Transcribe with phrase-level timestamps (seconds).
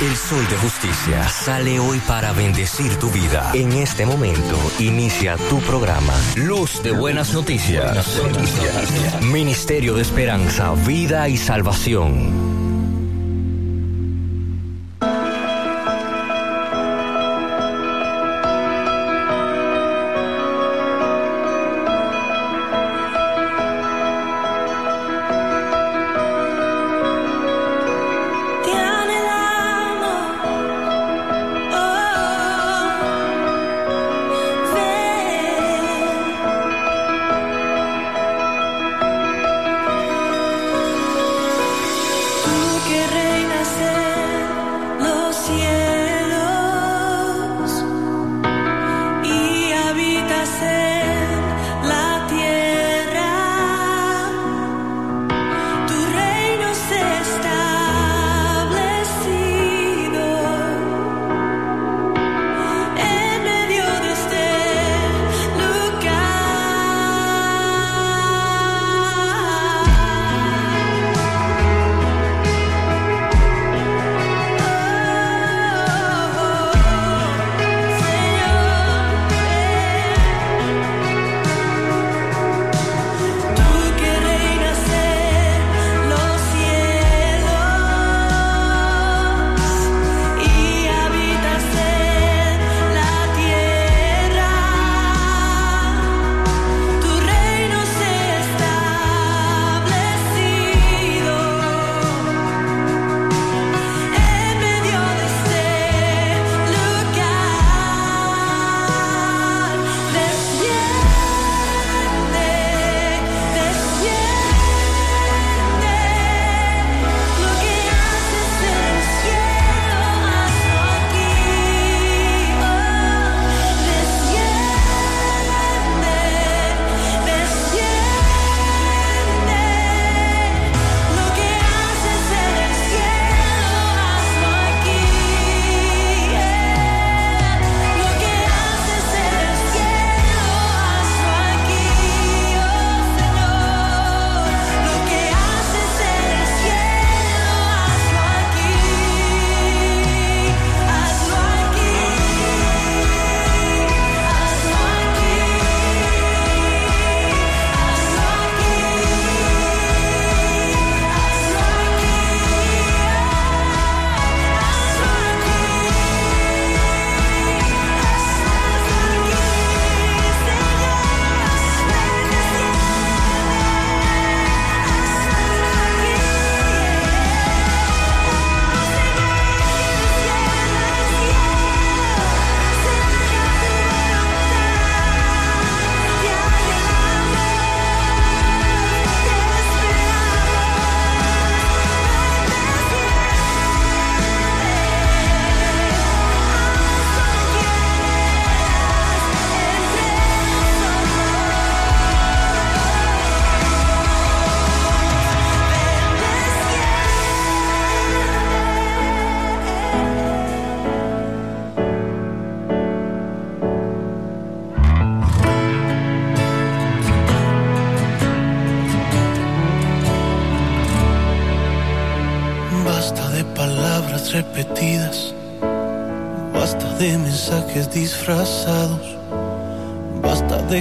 [0.00, 3.50] El sol de justicia sale hoy para bendecir tu vida.
[3.52, 6.12] En este momento inicia tu programa.
[6.36, 8.20] Luz de buenas noticias.
[9.32, 12.57] Ministerio de Esperanza, Vida y Salvación.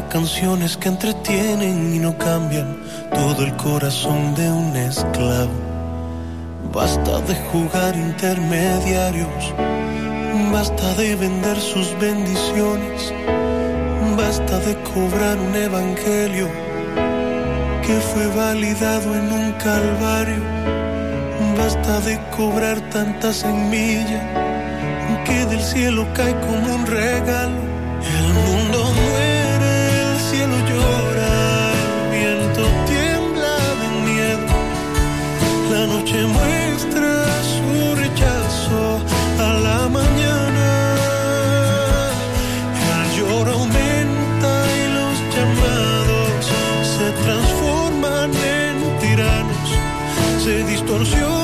[0.10, 2.78] Canciones que entretienen y no cambian
[3.14, 5.52] todo el corazón de un esclavo.
[6.74, 9.54] Basta de jugar intermediarios,
[10.52, 13.14] basta de vender sus bendiciones,
[14.18, 16.48] basta de cobrar un evangelio
[17.86, 20.44] que fue validado en un calvario,
[21.58, 24.47] basta de cobrar tanta semilla
[25.28, 27.60] que del cielo cae como un regalo.
[28.02, 28.98] El mundo
[35.88, 39.00] noche muestra su rechazo
[39.40, 40.96] a la mañana.
[42.92, 46.42] El lloro aumenta y los llamados
[46.94, 49.70] se transforman en tiranos.
[50.44, 51.37] Se distorsionan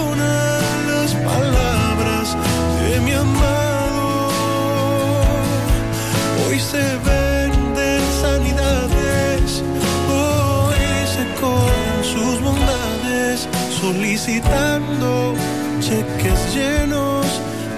[13.84, 15.36] solicitando
[15.82, 17.26] cheques llenos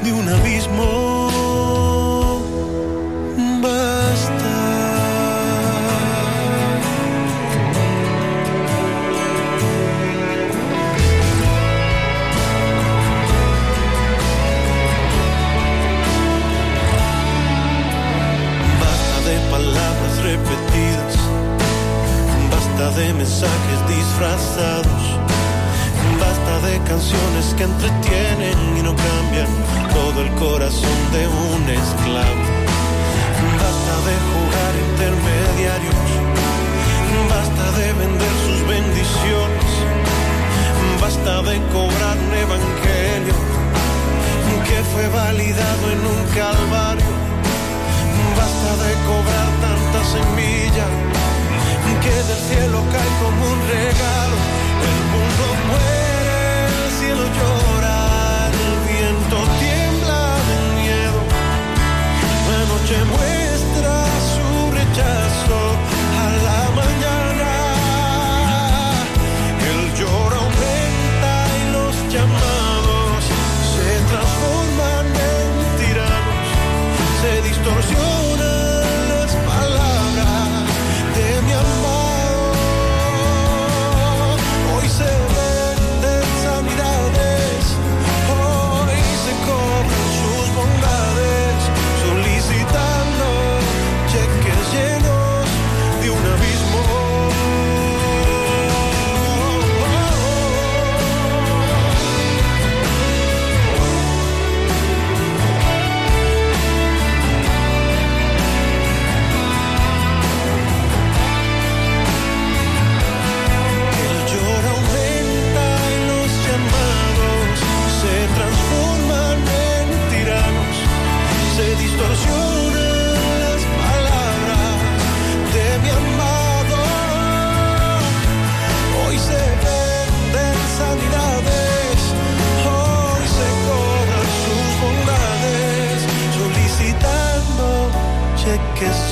[0.03, 0.89] de un abismo.
[3.63, 4.53] Basta.
[18.81, 21.13] Basta de palabras repetidas,
[22.51, 25.14] basta de mensajes disfrazados,
[26.65, 29.47] de canciones que entretienen y no cambian
[29.93, 32.43] todo el corazón de un esclavo.
[33.63, 35.95] Basta de jugar intermediarios,
[37.29, 39.69] basta de vender sus bendiciones,
[41.01, 43.35] basta de cobrar un evangelio
[44.67, 47.11] que fue validado en un calvario.
[48.39, 50.87] Basta de cobrar tanta semilla
[52.01, 54.37] que del cielo cae como un regalo.
[54.89, 55.94] El mundo muere,
[57.17, 57.74] el cielo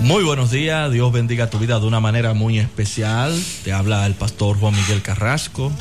[0.01, 3.33] Muy buenos días, Dios bendiga tu vida de una manera muy especial.
[3.63, 5.71] Te habla el pastor Juan Miguel Carrasco.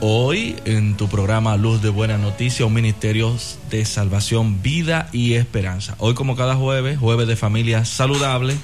[0.00, 3.36] Hoy en tu programa Luz de Buena Noticia, un ministerio
[3.68, 5.96] de salvación, vida y esperanza.
[5.98, 8.56] Hoy como cada jueves, jueves de familia saludable.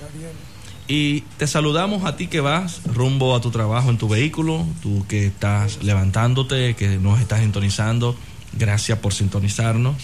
[0.87, 5.07] Y te saludamos a ti que vas rumbo a tu trabajo en tu vehículo, tú
[5.09, 8.15] que estás levantándote, que nos estás sintonizando.
[8.53, 9.97] Gracias por sintonizarnos.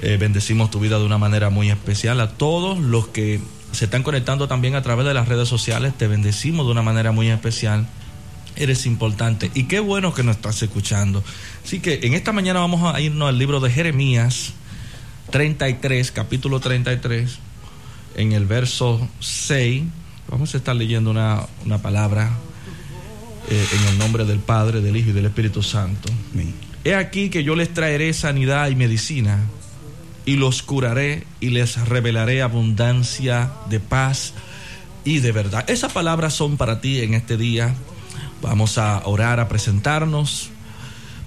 [0.00, 2.20] Eh, bendecimos tu vida de una manera muy especial.
[2.20, 3.40] A todos los que
[3.72, 7.12] se están conectando también a través de las redes sociales, te bendecimos de una manera
[7.12, 7.86] muy especial.
[8.54, 11.24] Eres importante y qué bueno que nos estás escuchando.
[11.64, 14.52] Así que en esta mañana vamos a irnos al libro de Jeremías
[15.30, 17.38] 33, capítulo 33,
[18.16, 19.84] en el verso 6.
[20.28, 22.32] Vamos a estar leyendo una, una palabra
[23.48, 26.12] eh, en el nombre del Padre, del Hijo y del Espíritu Santo.
[26.84, 29.38] He aquí que yo les traeré sanidad y medicina
[30.24, 34.34] y los curaré y les revelaré abundancia de paz
[35.04, 35.68] y de verdad.
[35.70, 37.74] Esas palabras son para ti en este día.
[38.42, 40.50] Vamos a orar, a presentarnos.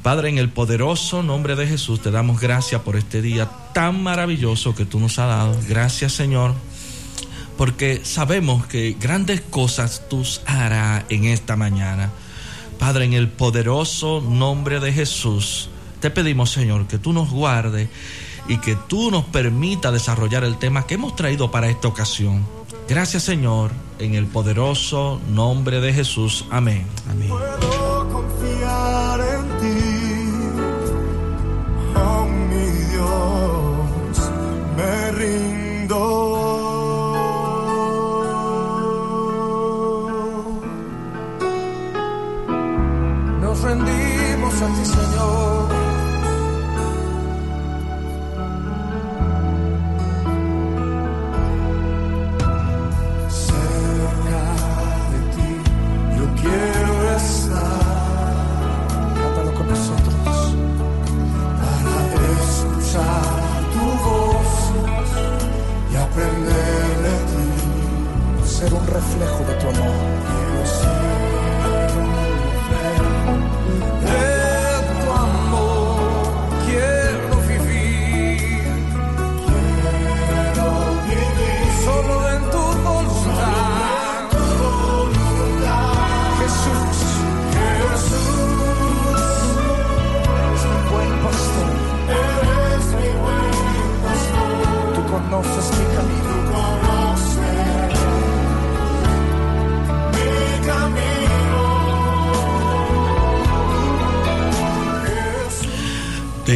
[0.03, 4.75] Padre, en el poderoso nombre de Jesús te damos gracias por este día tan maravilloso
[4.75, 5.57] que tú nos has dado.
[5.67, 6.53] Gracias Señor,
[7.59, 12.09] porque sabemos que grandes cosas tú harás en esta mañana.
[12.79, 17.89] Padre, en el poderoso nombre de Jesús, te pedimos Señor que tú nos guardes
[18.47, 22.45] y que tú nos permita desarrollar el tema que hemos traído para esta ocasión.
[22.87, 26.45] Gracias Señor, en el poderoso nombre de Jesús.
[26.51, 26.87] Amén.
[27.11, 27.27] Amén.
[27.27, 29.79] Puedo confiar en ti,
[31.93, 34.31] oh mi Dios,
[34.77, 36.58] me rindo.
[43.61, 45.78] Rendimos a ti, Señor.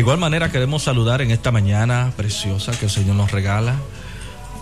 [0.04, 3.78] Igual manera queremos saludar en esta mañana preciosa que el Señor nos regala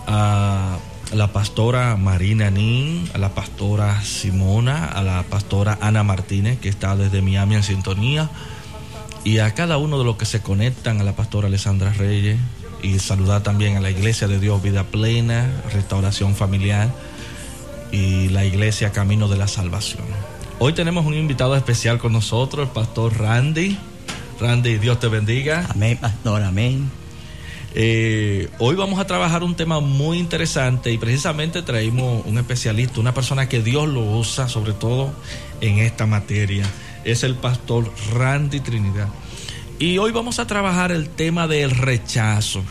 [0.06, 0.78] a
[1.12, 6.94] la pastora Marina Nin, a la pastora Simona, a la pastora Ana Martínez que está
[6.94, 8.30] desde Miami en sintonía
[9.24, 12.38] y a cada uno de los que se conectan, a la pastora Alessandra Reyes
[12.80, 16.88] y saludar también a la Iglesia de Dios Vida Plena, Restauración Familiar
[17.90, 20.04] y la Iglesia Camino de la Salvación.
[20.60, 23.76] Hoy tenemos un invitado especial con nosotros, el pastor Randy.
[24.42, 25.68] Randy, Dios te bendiga.
[25.70, 26.90] Amén, pastor, amén.
[27.76, 33.14] Eh, hoy vamos a trabajar un tema muy interesante y precisamente traímos un especialista, una
[33.14, 35.14] persona que Dios lo usa sobre todo
[35.60, 36.66] en esta materia.
[37.04, 39.06] Es el pastor Randy Trinidad.
[39.78, 42.64] Y hoy vamos a trabajar el tema del rechazo.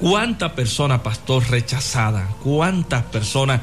[0.00, 2.34] ¿Cuántas personas, pastor, rechazadas?
[2.42, 3.60] ¿Cuántas personas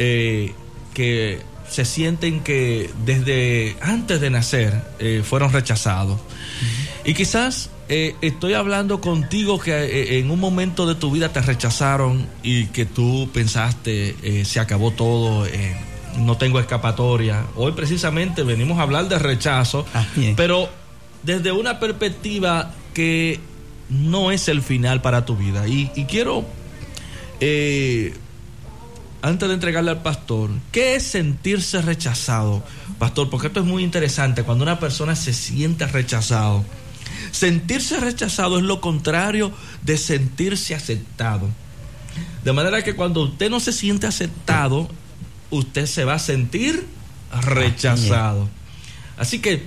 [0.00, 0.52] eh,
[0.92, 6.20] que se sienten que desde antes de nacer eh, fueron rechazados?
[7.04, 11.40] Y quizás eh, estoy hablando contigo que eh, en un momento de tu vida te
[11.42, 15.46] rechazaron y que tú pensaste se acabó todo,
[16.18, 17.44] no tengo escapatoria.
[17.56, 19.86] Hoy precisamente venimos a hablar de rechazo,
[20.36, 20.68] pero
[21.22, 23.40] desde una perspectiva que
[23.90, 25.68] no es el final para tu vida.
[25.68, 26.44] Y, y quiero,
[29.28, 32.62] antes de entregarle al pastor, ¿qué es sentirse rechazado?
[32.98, 36.64] Pastor, porque esto es muy interesante, cuando una persona se siente rechazado
[37.30, 39.52] Sentirse rechazado es lo contrario
[39.82, 41.48] de sentirse aceptado.
[42.44, 44.88] De manera que cuando usted no se siente aceptado,
[45.50, 46.86] usted se va a sentir
[47.42, 48.48] rechazado.
[49.16, 49.62] Así que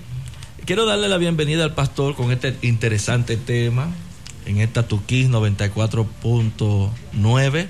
[0.66, 3.90] quiero darle la bienvenida al pastor con este interesante tema
[4.46, 7.68] en esta Tuquis 94.9.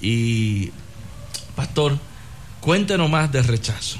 [0.00, 0.72] Y,
[1.54, 1.98] pastor,
[2.60, 3.98] cuéntenos más del rechazo.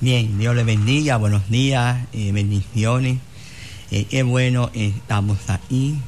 [0.00, 3.18] Bien, Dios le bendiga, buenos días, eh, bendiciones.
[3.90, 5.98] Eh, qué bueno estamos ahí,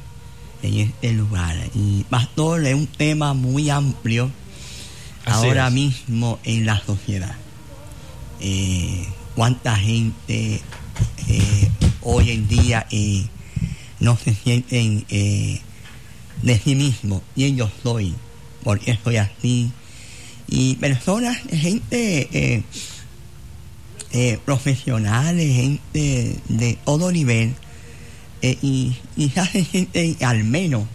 [0.61, 1.57] en este lugar.
[1.73, 4.31] Y pastor, es un tema muy amplio
[5.25, 7.35] ahora mismo en la sociedad.
[8.39, 10.61] Eh, cuánta gente
[11.27, 11.71] eh,
[12.01, 12.87] hoy en día
[13.99, 18.15] no se sienten de sí mismo y yo soy,
[18.63, 19.71] porque estoy así.
[20.51, 22.63] Y personas, gente
[24.45, 27.55] profesionales, gente de todo nivel,
[28.41, 28.95] eh, y,
[29.29, 30.85] se siente al menos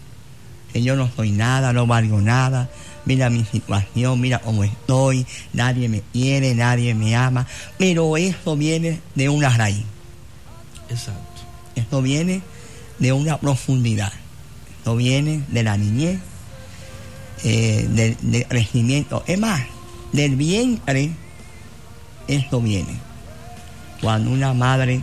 [0.73, 2.69] que yo no soy nada, no valgo nada,
[3.05, 7.47] mira mi situación, mira cómo estoy, nadie me quiere, nadie me ama,
[7.77, 9.85] pero eso viene de una raíz.
[10.89, 11.21] Exacto.
[11.75, 12.41] Esto viene
[12.99, 14.11] de una profundidad,
[14.79, 16.19] esto viene de la niñez,
[17.43, 19.61] eh, del, crecimiento, es más,
[20.11, 21.11] del vientre,
[22.27, 22.99] esto viene.
[24.01, 25.01] Cuando una madre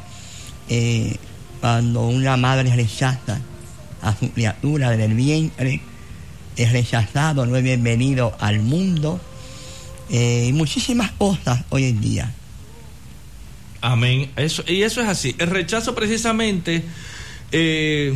[0.69, 1.17] eh,
[1.61, 3.41] cuando una madre rechaza
[4.03, 5.81] a su criatura del vientre,
[6.57, 9.19] es rechazado, no es bienvenido al mundo,
[10.11, 12.35] eh, y muchísimas cosas hoy en día.
[13.81, 14.31] Amén.
[14.37, 15.35] Eso, y eso es así.
[15.39, 16.85] El rechazo precisamente,
[17.51, 18.15] eh,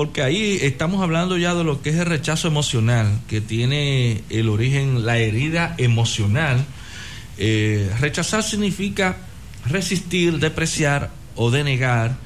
[0.00, 4.48] porque ahí estamos hablando ya de lo que es el rechazo emocional, que tiene el
[4.48, 6.64] origen, la herida emocional.
[7.36, 9.18] Eh, rechazar significa
[9.66, 12.16] resistir, depreciar o denegar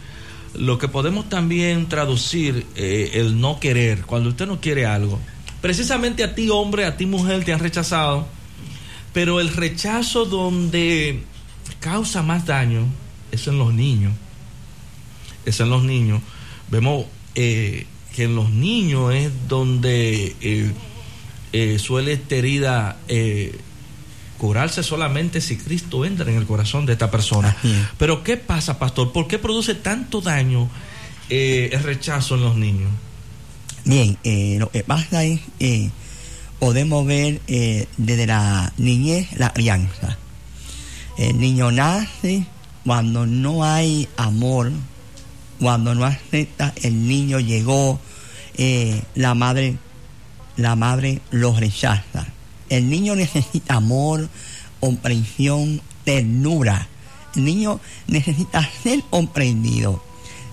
[0.55, 5.19] lo que podemos también traducir eh, el no querer, cuando usted no quiere algo.
[5.61, 8.29] Precisamente a ti hombre, a ti mujer te han rechazado,
[9.13, 11.25] pero el rechazo donde
[11.81, 12.87] causa más daño
[13.33, 14.13] es en los niños.
[15.45, 16.23] Es en los niños.
[16.71, 20.37] Vemos eh, que en los niños es donde
[21.53, 22.97] eh, suele esta herida
[24.39, 27.57] curarse solamente si Cristo entra en el corazón de esta persona.
[27.99, 29.13] Pero ¿qué pasa, pastor?
[29.13, 30.69] ¿Por qué produce tanto daño
[31.31, 32.91] eh, el rechazo en los niños?
[33.85, 35.91] Bien, eh, lo que pasa es que
[36.59, 40.19] podemos ver eh, desde la niñez la crianza.
[41.17, 42.45] El niño nace
[42.85, 44.73] cuando no hay amor,
[45.61, 48.01] cuando no acepta, el niño llegó,
[49.15, 49.77] la madre,
[50.57, 52.27] la madre lo rechaza
[52.69, 54.29] el niño necesita amor,
[54.81, 56.89] comprensión, ternura.
[57.37, 60.03] El niño necesita ser comprendido.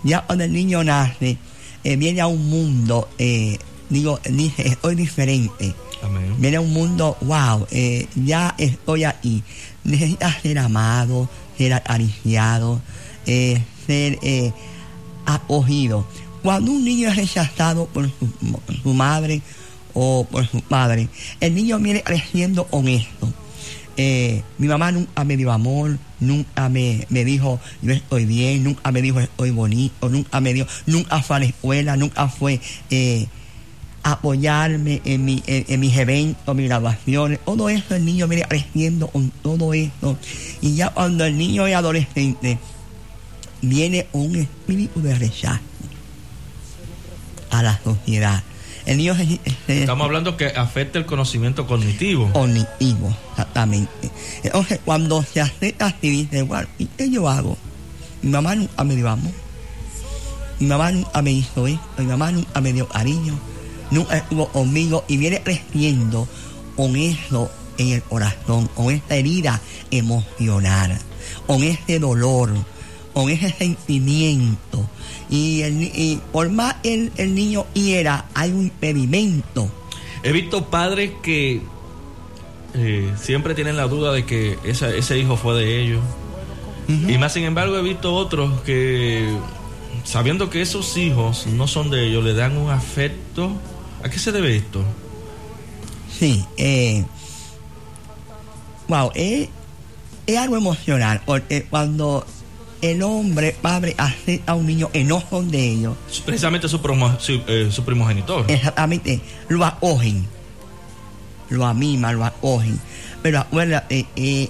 [0.03, 1.37] Ya cuando el niño nace,
[1.83, 5.75] eh, viene a un mundo, eh, digo, dice, estoy diferente.
[6.39, 9.43] Viene a un mundo, wow, eh, ya estoy aquí.
[9.83, 11.29] Necesita ser amado,
[11.59, 12.81] ser acariciado,
[13.23, 14.17] ser
[15.35, 16.05] acogido.
[16.43, 18.09] Cuando un niño es rechazado por
[18.83, 19.41] su madre,
[19.93, 21.07] o por su padre.
[21.39, 23.31] El niño viene creciendo con esto.
[23.97, 29.01] Eh, mi mamá nunca me dio amor, nunca me, dijo yo estoy bien, nunca me
[29.01, 33.27] dijo estoy bonito, nunca me dio, nunca fue a la escuela, nunca fue eh,
[34.01, 39.29] apoyarme en, mi, en, mis eventos, mis grabaciones, todo eso el niño viene creciendo con
[39.29, 40.17] todo eso.
[40.61, 42.57] Y ya cuando el niño es adolescente,
[43.61, 45.61] viene un espíritu de rechazo
[47.49, 48.43] a la sociedad.
[48.85, 49.15] El niño
[49.67, 52.31] Estamos hablando que afecta el conocimiento cognitivo.
[52.33, 54.09] Cognitivo, exactamente.
[54.43, 57.57] Entonces, cuando se acepta así, dice, igual, ¿y qué yo hago?
[58.23, 59.31] Mi mamá nunca me dio amor.
[60.59, 61.83] Mi mamá nunca me hizo esto.
[61.99, 63.37] Mi mamá nunca me dio cariño.
[63.91, 66.27] Nunca estuvo conmigo y viene creciendo
[66.75, 69.59] con eso en el corazón, con esta herida
[69.91, 70.97] emocional,
[71.45, 72.51] con este dolor,
[73.13, 74.87] con ese sentimiento.
[75.29, 79.69] Y, el, por más el, el niño hiera, hay un impedimento.
[80.23, 81.61] He visto padres que
[82.73, 86.01] eh, siempre tienen la duda de que ese hijo fue de ellos.
[87.07, 89.33] Y más sin embargo he visto otros que,
[90.03, 93.53] sabiendo que esos hijos no son de ellos, le dan un afecto.
[94.03, 94.83] ¿A qué se debe esto?
[96.19, 97.05] Sí, eh,
[98.89, 99.47] wow, es,
[100.27, 102.25] es algo emocional, porque cuando
[102.81, 105.97] el hombre, padre, hace a un niño enojo de ellos.
[106.25, 106.79] Precisamente su,
[107.47, 108.45] eh, su, primogenitor.
[108.49, 110.27] Exactamente, lo acogen,
[111.49, 112.79] lo amiman, lo acogen.
[113.21, 114.49] Pero acuérdate, eh,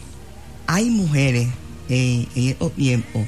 [0.68, 1.50] hay mujeres
[1.90, 3.24] en estos tiempos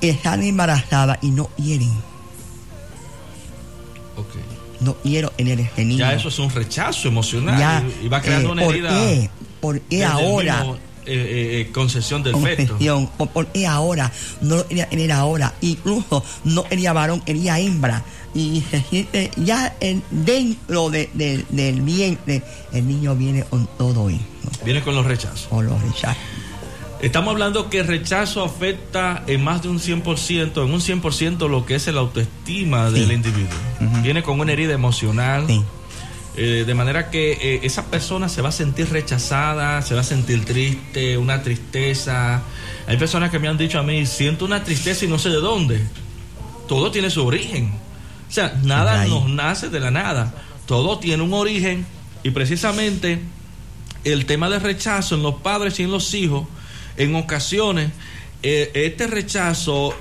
[0.00, 1.90] que están embarazadas y no quieren.
[4.16, 4.42] Okay.
[4.80, 5.98] No quiero en el niño.
[5.98, 8.90] Ya eso es un rechazo emocional y, va creando una herida.
[8.90, 9.30] Qué?
[9.60, 10.64] ¿Por qué ahora?
[11.10, 12.78] Eh, eh, eh, concesión del feto.
[13.34, 18.04] porque ahora no tener ahora, incluso no quería varón, quería hembra.
[18.32, 21.10] Y se siente ya el, dentro de,
[21.48, 24.20] del vientre, el niño viene con todo eso.
[24.64, 25.48] Viene con los rechazos.
[25.48, 26.22] Con los rechazos.
[27.02, 31.66] Estamos hablando que el rechazo afecta en más de un 100%, en un 100% lo
[31.66, 33.58] que es el autoestima del individuo.
[34.02, 35.48] Viene con una herida emocional.
[35.48, 35.60] Sí
[36.36, 40.04] eh, de manera que eh, esa persona se va a sentir rechazada, se va a
[40.04, 42.42] sentir triste, una tristeza.
[42.86, 45.40] Hay personas que me han dicho a mí, siento una tristeza y no sé de
[45.40, 45.80] dónde.
[46.68, 47.72] Todo tiene su origen.
[48.28, 50.32] O sea, nada nos nace de la nada.
[50.66, 51.84] Todo tiene un origen
[52.22, 53.20] y precisamente
[54.04, 56.46] el tema de rechazo en los padres y en los hijos,
[56.96, 57.90] en ocasiones,
[58.44, 59.96] eh, este rechazo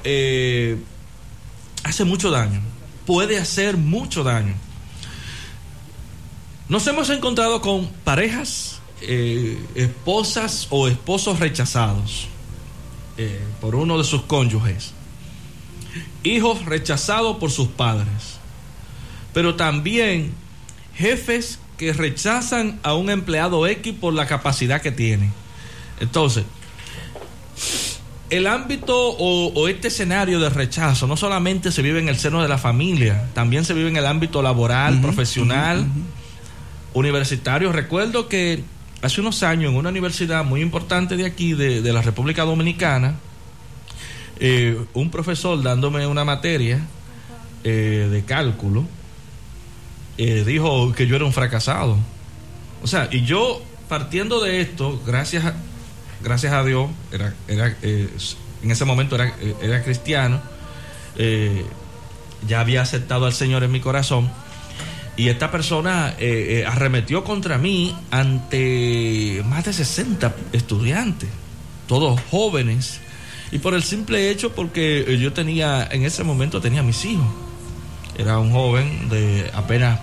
[1.83, 2.61] hace mucho daño,
[3.07, 4.68] puede hacer mucho daño.
[6.69, 12.27] Nos hemos encontrado con parejas, eh, esposas o esposos rechazados
[13.17, 14.93] eh, por uno de sus cónyuges,
[16.21, 18.38] hijos rechazados por sus padres,
[19.34, 20.32] pero también
[20.93, 25.32] jefes que rechazan a un empleado X por la capacidad que tiene.
[25.99, 26.43] Entonces,
[28.29, 32.47] el ámbito o, este escenario de rechazo no solamente se vive en el seno de
[32.47, 35.88] la familia, también se vive en el ámbito laboral, profesional
[36.93, 37.75] universitarios.
[37.75, 38.63] Recuerdo que
[39.02, 43.15] hace unos años en una universidad muy importante de aquí, de, la República Dominicana,
[44.39, 46.82] eh, un profesor dándome una materia
[47.63, 48.86] eh, de cálculo,
[50.17, 51.97] eh, dijo que yo era un fracasado.
[52.84, 55.54] O sea, y yo partiendo de esto, gracias a,
[56.21, 60.41] gracias a Dios, era, era en ese momento era, era cristiano,
[62.47, 64.30] ya había aceptado al Señor en mi corazón
[65.19, 71.27] y esta persona eh, eh, arremetió contra mí ante más de 60 estudiantes,
[71.88, 73.01] todos jóvenes.
[73.51, 77.27] Y por el simple hecho, porque eh, yo tenía, en ese momento tenía mis hijos.
[78.17, 79.99] Era un joven de apenas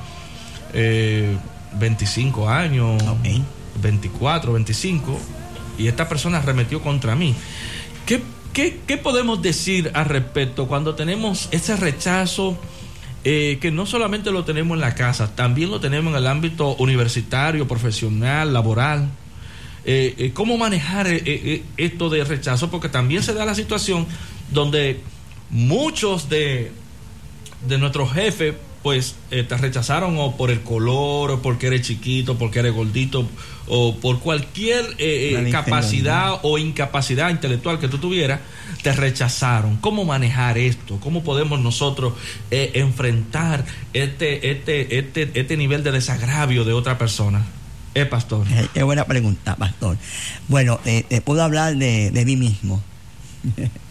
[0.74, 3.02] 25 años,
[3.80, 5.18] 24, 25.
[5.78, 7.34] Y esta persona arremetió contra mí.
[8.04, 12.58] ¿Qué, qué, qué podemos decir al respecto cuando tenemos ese rechazo?
[13.28, 16.76] Eh, que no solamente lo tenemos en la casa, también lo tenemos en el ámbito
[16.76, 19.08] universitario, profesional, laboral.
[19.84, 22.70] Eh, eh, ¿Cómo manejar esto de rechazo?
[22.70, 24.06] Porque también se da la situación
[24.52, 25.00] donde
[25.50, 26.70] muchos de,
[27.66, 28.54] de nuestros jefes
[28.86, 33.28] pues te rechazaron o por el color, o porque eres chiquito, porque eres gordito,
[33.66, 34.96] o por cualquier
[35.50, 38.38] capacidad o incapacidad intelectual que tú tuvieras,
[38.84, 39.78] te rechazaron.
[39.78, 41.00] ¿Cómo manejar esto?
[41.00, 42.12] ¿Cómo podemos nosotros
[42.52, 47.44] eh, enfrentar este, este, este, este nivel de desagravio de otra persona?
[47.92, 48.46] Eh, pastor.
[48.52, 49.96] Eh, qué buena pregunta, pastor.
[50.46, 52.80] Bueno, eh, puedo hablar de, mí mismo.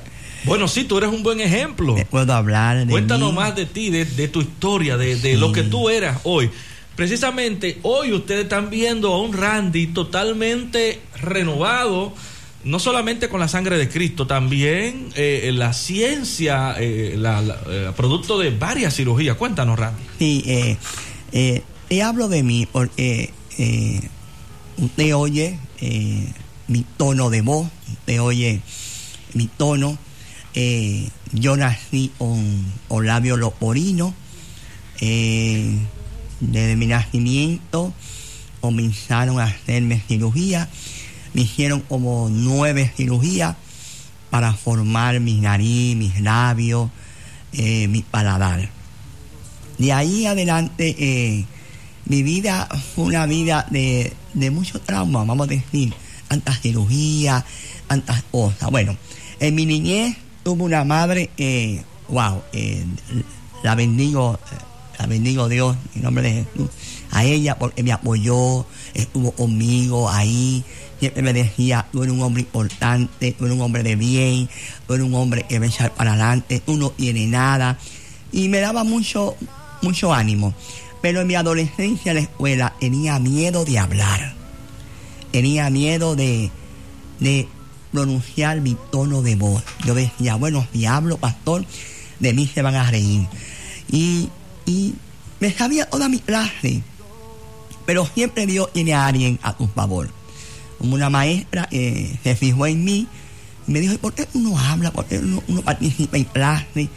[0.46, 1.96] Bueno, sí, tú eres un buen ejemplo.
[2.10, 6.22] puedo hablar de Cuéntanos más de ti, de, tu historia, de, lo que tú eras
[6.24, 6.50] hoy.
[6.96, 12.14] precisamente hoy ustedes están viendo a un Randy totalmente renovado,
[12.64, 18.40] no solamente con la sangre de Cristo, también eh, la ciencia, eh, la, eh, producto
[18.40, 19.38] de varias cirugías.
[19.38, 20.04] Cuéntanos, Randy.
[20.20, 20.78] Sí,
[21.88, 23.32] te hablo de mí porque
[24.78, 25.60] usted oye
[26.68, 28.62] mi tono de voz, usted oye
[29.34, 29.98] mi tono.
[31.34, 34.14] Yo nací con, labio loporino.
[35.00, 37.94] desde mi nacimiento
[38.62, 40.70] comenzaron a hacerme cirugía
[41.36, 43.58] me hicieron como nueve cirugías
[44.30, 46.90] para formar mi nariz, mis labios,
[47.52, 48.70] eh, mi paladar.
[49.78, 51.46] De ahí adelante, eh,
[52.06, 54.14] mi vida fue una vida de,
[54.50, 55.94] mucho trauma, vamos a decir,
[56.30, 57.44] tantas cirugías,
[57.88, 58.72] tantas cosas.
[58.72, 58.96] Bueno,
[59.42, 60.16] en mi niñez
[60.46, 62.44] tuve una madre, eh, wow,
[63.64, 64.40] la bendigo,
[65.00, 66.70] la bendigo Dios, en nombre de Jesús,
[67.10, 70.64] a ella porque me apoyó, estuvo conmigo ahí,
[71.00, 74.48] siempre me decía, tú eres un hombre importante, tú eres un hombre de bien,
[74.86, 77.80] tú eres un hombre que va a echar para adelante, tú no tienes nada.
[78.32, 79.36] Y me daba mucho,
[79.82, 80.54] mucho ánimo.
[81.02, 84.36] Pero en mi adolescencia en la escuela tenía miedo de hablar.
[85.32, 86.52] Tenía miedo de
[87.96, 89.64] pronunciar mi tono de voz.
[89.86, 91.66] Yo decía, bueno, si hablo, pastor,
[92.20, 93.28] de mí se van a reír.
[93.92, 94.30] Y,
[94.66, 94.94] y
[95.40, 96.84] me sabía toda mi clase.
[97.86, 100.10] Pero siempre Dios tiene a alguien a tu favor
[100.78, 103.08] como una maestra eh, se fijó en mí
[103.68, 104.92] y me dijo, ¿por qué uno habla?
[104.92, 106.90] ¿Por qué uno, participa en clase?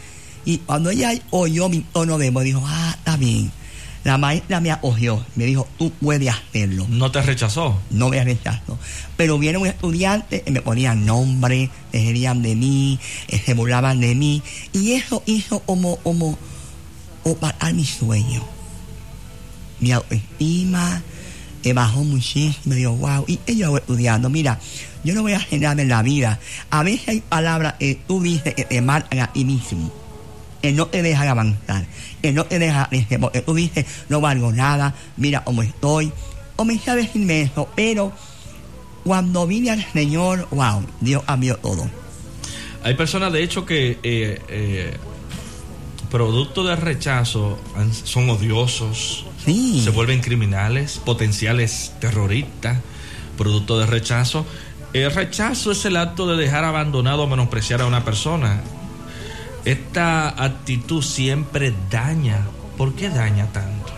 [0.45, 3.51] Y cuando ella oyó mi tono de voz, dijo, ah, está bien.
[4.03, 6.85] La maestra me acogió, me dijo, tú puedes hacerlo.
[6.89, 7.79] ¿No te rechazó?
[7.89, 8.77] No me rechazó.
[9.17, 13.99] Pero vieron un estudiante y me ponían nombre, se reían de mí, eh, se burlaban
[13.99, 14.41] de mí.
[14.71, 16.37] Y eso hizo como, como,
[17.23, 18.41] opacar mi sueño.
[19.81, 21.01] Mi autoestima,
[21.61, 24.59] que bajó muchísimo, me dijo, wow, y yo voy estudiando, mira,
[25.03, 26.39] yo no voy a generar en la vida.
[26.69, 29.91] A veces hay palabras que tú dices que te marcan a ti mismo,
[30.61, 31.85] que no te dejan avanzar,
[32.21, 32.87] que no te dejan,
[33.21, 36.11] porque tú dices, no valgo nada, mira cómo estoy.
[36.55, 38.11] Comencé a decirme eso, pero
[39.03, 41.89] cuando vine al Señor, wow, Dios cambió todo.
[42.83, 44.97] Hay personas, de hecho, que eh, eh,
[46.09, 47.59] producto del rechazo
[48.03, 52.77] son odiosos, se vuelven criminales, potenciales terroristas,
[53.37, 54.45] producto de rechazo.
[54.93, 58.61] El rechazo es el acto de dejar abandonado o menospreciar a una persona.
[59.69, 62.43] Esta actitud siempre daña.
[62.75, 63.93] ¿Por qué daña tanto?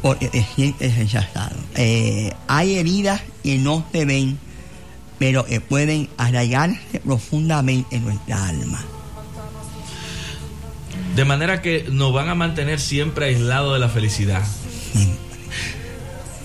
[0.00, 1.56] Porque te sientes rechazado.
[1.74, 4.38] Eh, hay heridas que no se ven,
[5.18, 8.82] pero que pueden arraigarse profundamente en nuestra alma.
[11.14, 14.42] De manera que nos van a mantener siempre aislados de la felicidad.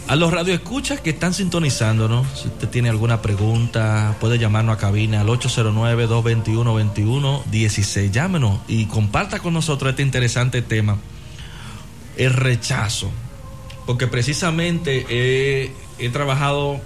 [0.07, 5.21] A los radioescuchas que están sintonizándonos, si usted tiene alguna pregunta, puede llamarnos a cabina
[5.21, 8.11] al 809-221-21-16.
[8.11, 10.99] Llámenos y comparta con nosotros este interesante tema,
[12.17, 13.09] el rechazo.
[13.87, 16.79] Porque precisamente he, he trabajado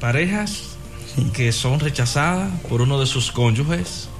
[0.00, 0.76] parejas
[1.32, 4.10] que son rechazadas por uno de sus cónyuges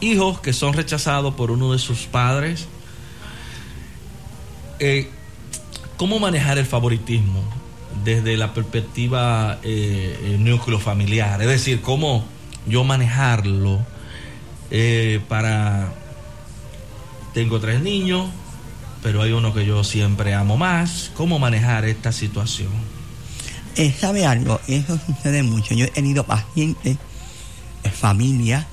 [0.00, 2.66] hijos que son rechazados por uno de sus padres.
[4.78, 5.10] Eh,
[6.00, 7.42] ¿Cómo manejar el favoritismo
[8.06, 11.42] desde la perspectiva eh, núcleo familiar?
[11.42, 12.24] Es decir, ¿cómo
[12.66, 13.84] yo manejarlo
[14.70, 15.92] eh, para...
[17.34, 18.30] Tengo tres niños,
[19.02, 21.12] pero hay uno que yo siempre amo más.
[21.18, 22.70] ¿Cómo manejar esta situación?
[23.98, 24.58] ¿Sabe algo?
[24.68, 25.74] Eso sucede mucho.
[25.74, 26.96] Yo he tenido pacientes,
[27.92, 28.66] familia,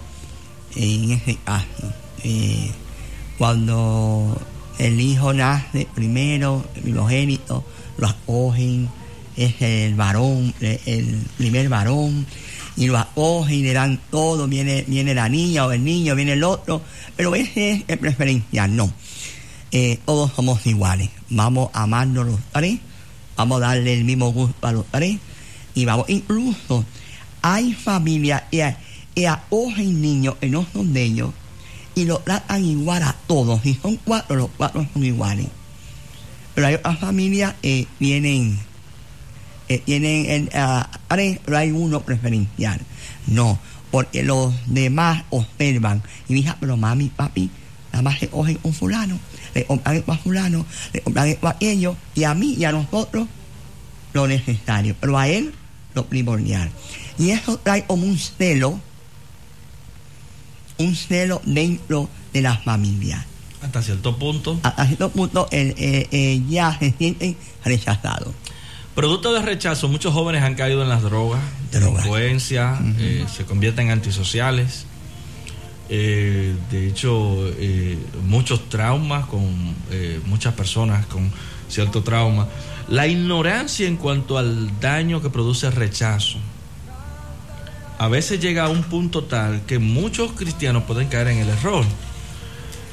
[0.78, 1.94] en ese caso.
[2.24, 2.72] Eh,
[3.38, 4.40] cuando
[4.78, 7.64] el hijo nace primero, el primogénito,
[7.98, 8.90] lo acogen,
[9.36, 12.26] es el varón, el primer varón,
[12.76, 16.34] y lo acogen y le dan todo, viene, viene la niña o el niño, viene
[16.34, 16.82] el otro,
[17.16, 18.92] pero ese es preferencial, no.
[19.72, 22.80] Eh, todos somos iguales, vamos a amarnos los tres,
[23.36, 25.18] vamos a darle el mismo gusto a los tres,
[25.74, 26.86] y vamos, incluso
[27.42, 31.32] hay familias que acogen niños que no son de ellos
[31.98, 33.64] y lo tratan igual a todos.
[33.64, 35.48] Si son cuatro, los cuatro son iguales.
[36.54, 38.60] Pero hay otras familias que vienen,
[39.86, 40.48] tienen
[41.08, 42.80] tres, pero hay uno preferencial.
[43.26, 43.58] No,
[43.90, 47.50] porque los demás observan y ah, pero mami, papi,
[47.92, 49.20] nada más se cogen un fulano,
[49.56, 53.28] le compran a fulano, le compran a ellos, y a mí y a nosotros
[54.14, 55.52] lo necesario, pero a él
[55.96, 56.70] lo primordial.
[57.18, 58.80] Y eso trae como un celo
[60.78, 63.26] un celo dentro de la familia.
[63.62, 64.60] Hasta cierto punto.
[64.64, 67.36] Hasta cierto punto eh, eh, eh, ya se sienten
[67.66, 68.34] rechazados.
[68.96, 71.40] Producto de rechazo, muchos jóvenes han caído en las drogas,
[71.72, 72.04] Drogas.
[72.04, 74.86] delincuencia, eh, se convierten en antisociales.
[75.90, 79.76] Eh, de hecho, eh, muchos traumas con
[80.26, 81.32] muchas personas con
[81.70, 82.48] cierto trauma.
[82.90, 86.38] La ignorancia en cuanto al daño que produce el rechazo.
[88.00, 91.84] A veces llega a un punto tal que muchos cristianos pueden caer en el error.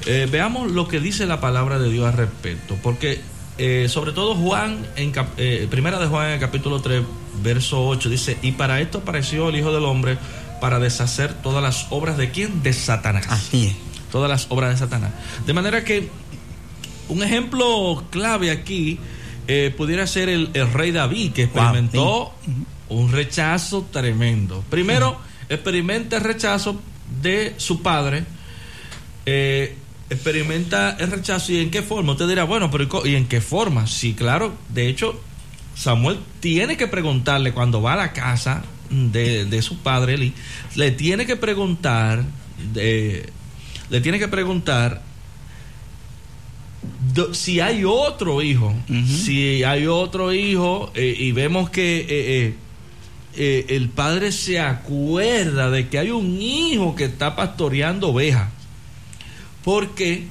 [0.07, 3.21] Eh, veamos lo que dice la palabra de Dios al respecto, porque
[3.59, 7.03] eh, sobre todo Juan, en cap- eh, primera de Juan en el capítulo 3,
[7.43, 10.19] verso 8, dice, y para esto apareció el Hijo del Hombre,
[10.61, 12.63] para deshacer todas las obras de quién?
[12.63, 13.27] De Satanás.
[13.29, 13.77] Así es.
[14.11, 15.11] Todas las obras de Satanás.
[15.47, 16.09] De manera que
[17.09, 18.99] un ejemplo clave aquí
[19.77, 22.33] pudiera ser el, el rey David, que Wow, experimentó
[22.89, 24.63] un rechazo tremendo.
[24.71, 25.17] Primero,
[25.49, 26.81] experimenta el rechazo
[27.23, 28.25] de su padre.
[29.27, 29.77] eh,
[30.11, 32.13] experimenta el rechazo y en qué forma.
[32.13, 33.87] Usted dirá, bueno, pero ¿y co- ¿y en qué forma?
[33.87, 34.53] Sí, claro.
[34.69, 35.19] De hecho,
[35.75, 40.35] Samuel tiene que preguntarle cuando va a la casa de, de su padre, Eli,
[40.77, 42.23] le tiene que preguntar,
[42.75, 43.31] de-
[43.91, 45.03] le tiene que preguntar
[47.33, 48.75] si hay otro hijo,
[49.07, 52.55] si hay otro hijo eh, y vemos que eh, eh,
[53.37, 58.49] eh, el padre se acuerda de que hay un hijo que está pastoreando ovejas.
[59.63, 60.29] Porque,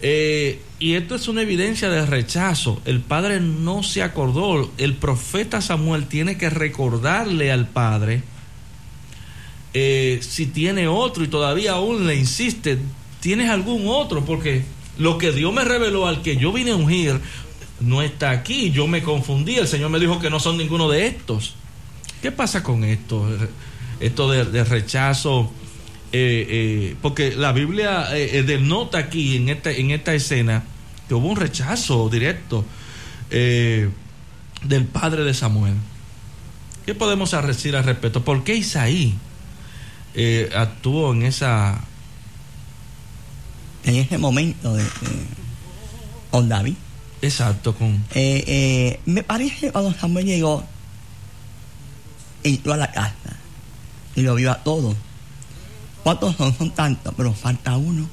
[0.00, 5.60] eh, y esto es una evidencia de rechazo, el padre no se acordó, el profeta
[5.60, 8.22] Samuel tiene que recordarle al padre
[9.74, 12.78] eh, si tiene otro y todavía aún le insiste,
[13.20, 14.24] ¿tienes algún otro?
[14.24, 14.64] Porque
[14.96, 17.20] lo que Dios me reveló al que yo vine a ungir
[17.80, 21.06] no está aquí, yo me confundí, el Señor me dijo que no son ninguno de
[21.06, 21.54] estos.
[22.22, 23.28] ¿Qué pasa con esto?
[24.00, 25.52] Esto de, de rechazo.
[26.12, 30.64] eh, eh, porque la Biblia eh, denota aquí en esta, en esta escena
[31.06, 32.64] que hubo un rechazo directo
[33.30, 35.74] del padre de Samuel.
[36.86, 38.24] ¿Qué podemos decir al respecto?
[38.24, 39.14] ¿Por qué Isaí
[40.56, 41.80] actuó en esa...
[43.84, 44.84] En ese momento de,
[46.30, 46.74] con David.
[47.20, 48.02] Exacto, con...
[48.14, 50.64] Me parece cuando Samuel llegó,
[52.48, 53.36] entró a la casa
[54.14, 54.94] y lo vio a todos.
[56.02, 56.56] ¿Cuántos son?
[56.56, 58.08] Son tantos, pero falta uno.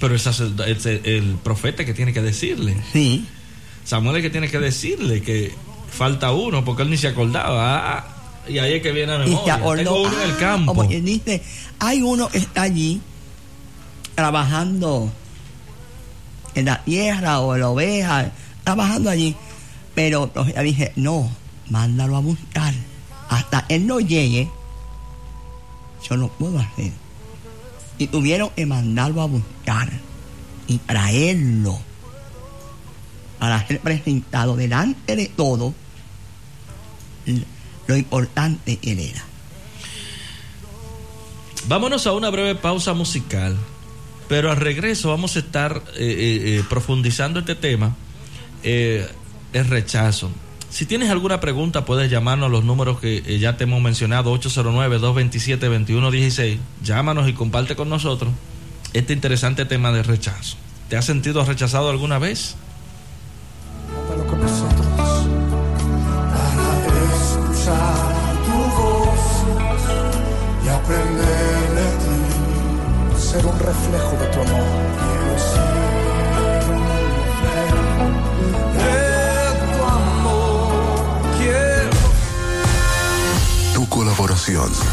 [0.00, 2.76] Pero el, sacerdo- el, profeta que tiene que decirle.
[2.92, 3.26] Sí,
[3.84, 5.54] Samuel es que tiene que decirle que
[5.90, 7.98] falta uno, porque él ni se acordaba.
[7.98, 8.06] Ah,
[8.48, 9.54] y ahí es que viene a y se memoria.
[9.54, 9.76] acordó.
[9.82, 10.74] Tengo uno en el ah, campo.
[10.74, 11.42] Como quien dice,
[11.78, 13.00] hay uno que está allí
[14.14, 15.10] trabajando
[16.54, 18.32] en la tierra o en la oveja,
[18.64, 19.36] trabajando allí.
[19.94, 21.30] Pero profeta dice, no,
[21.70, 22.74] mándalo a buscar.
[23.28, 24.50] Hasta él no llegue,
[26.08, 26.92] yo no puedo hacer.
[27.98, 29.90] Y tuvieron que mandarlo a buscar
[30.66, 31.78] y traerlo
[33.38, 35.74] para ser presentado delante de todo
[37.86, 39.24] lo importante que él era.
[41.68, 43.56] Vámonos a una breve pausa musical,
[44.28, 47.96] pero al regreso vamos a estar eh, eh, eh, profundizando este tema,
[48.62, 49.08] eh,
[49.52, 50.30] el rechazo.
[50.76, 54.38] Si tienes alguna pregunta, puedes llamarnos a los números que eh, ya te hemos mencionado,
[54.38, 56.58] 809-227-2116.
[56.82, 58.30] Llámanos y comparte con nosotros
[58.92, 60.58] este interesante tema de rechazo.
[60.90, 62.56] ¿Te has sentido rechazado alguna vez?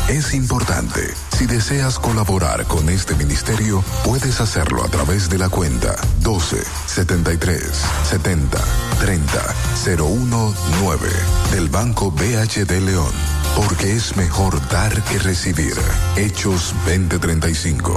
[0.09, 1.13] Es importante.
[1.37, 7.61] Si deseas colaborar con este ministerio, puedes hacerlo a través de la cuenta 12 73
[8.03, 8.57] 70
[8.99, 11.09] 30 019
[11.51, 13.11] del Banco BHD León.
[13.55, 15.75] Porque es mejor dar que recibir.
[16.15, 17.93] Hechos 2035.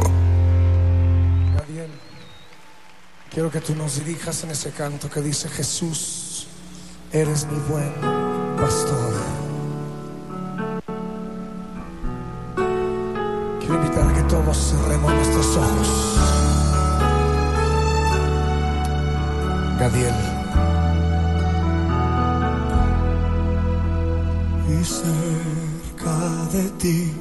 [1.57, 1.91] Gabriel,
[3.31, 6.49] quiero que tú nos dirijas en ese canto que dice Jesús,
[7.13, 7.95] eres mi buen
[8.59, 9.46] pastor.
[14.55, 16.19] Cerremos nuestros ojos.
[19.79, 20.15] Gadiel.
[24.69, 26.19] Y cerca
[26.53, 27.13] de ti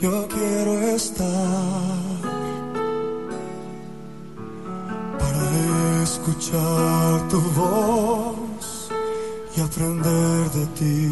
[0.00, 1.24] yo quiero estar
[5.18, 8.90] para escuchar tu voz
[9.56, 11.10] y aprender de ti.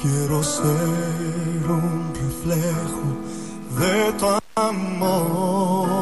[0.00, 2.13] Quiero ser un
[2.44, 3.16] φλέχω,
[3.68, 5.93] δεν το αμόρ.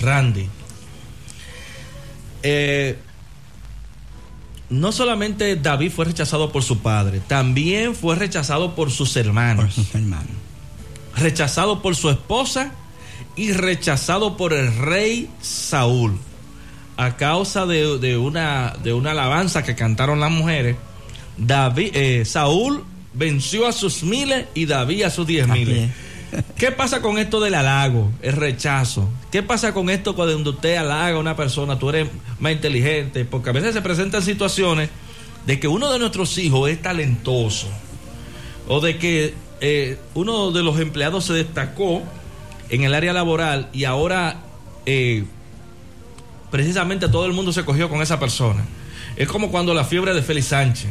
[0.00, 0.48] Randy.
[2.44, 2.96] Eh,
[4.70, 9.74] no solamente David fue rechazado por su padre, también fue rechazado por sus por hermanos,
[9.74, 10.30] sus hermanos.
[11.16, 12.70] rechazado por su esposa
[13.34, 16.20] y rechazado por el rey Saúl.
[16.96, 20.76] A causa de, de una, de una alabanza que cantaron las mujeres,
[21.36, 25.90] David, eh, Saúl venció a sus miles y David a sus diez miles.
[25.90, 26.44] es.
[26.56, 29.08] ¿Qué pasa con esto del halago, el rechazo?
[29.30, 33.24] ¿Qué pasa con esto cuando usted halaga a una persona, tú eres más inteligente?
[33.24, 34.88] Porque a veces se presentan situaciones
[35.46, 37.68] de que uno de nuestros hijos es talentoso
[38.68, 42.02] o de que eh, uno de los empleados se destacó
[42.70, 44.36] en el área laboral y ahora
[44.86, 45.24] eh,
[46.52, 48.64] precisamente todo el mundo se cogió con esa persona.
[49.16, 50.86] Es como cuando la fiebre de Félix Sánchez,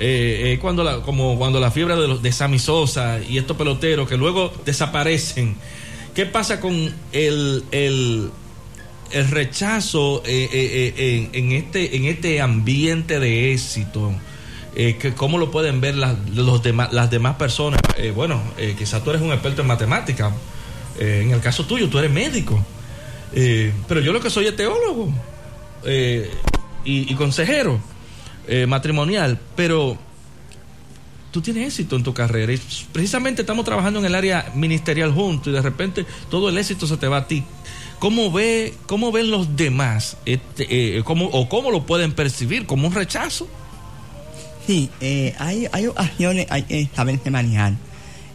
[0.00, 3.56] eh, eh, cuando la, como cuando la fiebre de, los- de Sammy Sosa y estos
[3.56, 5.56] peloteros que luego desaparecen.
[6.14, 6.74] ¿Qué pasa con
[7.12, 8.30] el, el,
[9.12, 14.12] el rechazo eh, en, este, en este ambiente de éxito?
[14.74, 16.16] Que ¿Cómo lo pueden ver las,
[16.62, 17.80] demás, las demás personas?
[18.14, 18.40] Bueno,
[18.78, 20.32] quizás tú eres un experto en matemática.
[21.00, 22.64] En el caso tuyo, tú eres médico.
[23.32, 25.12] Eh, pero yo lo que soy es teólogo
[25.84, 26.30] eh,
[26.84, 27.80] y, y consejero
[28.46, 29.38] eh, matrimonial.
[29.54, 29.98] Pero
[31.30, 32.52] tú tienes éxito en tu carrera.
[32.52, 32.60] Y
[32.92, 36.96] precisamente estamos trabajando en el área ministerial juntos y de repente todo el éxito se
[36.96, 37.44] te va a ti.
[37.98, 40.16] ¿Cómo, ve, cómo ven los demás?
[40.24, 42.64] Este, eh, cómo, ¿O cómo lo pueden percibir?
[42.64, 43.48] ¿Como un rechazo?
[44.66, 47.72] Sí, eh, hay, hay ocasiones hay que saberse manejar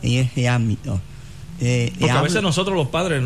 [0.02, 1.00] en ese ámbito.
[1.58, 3.24] Porque a veces nosotros los padres...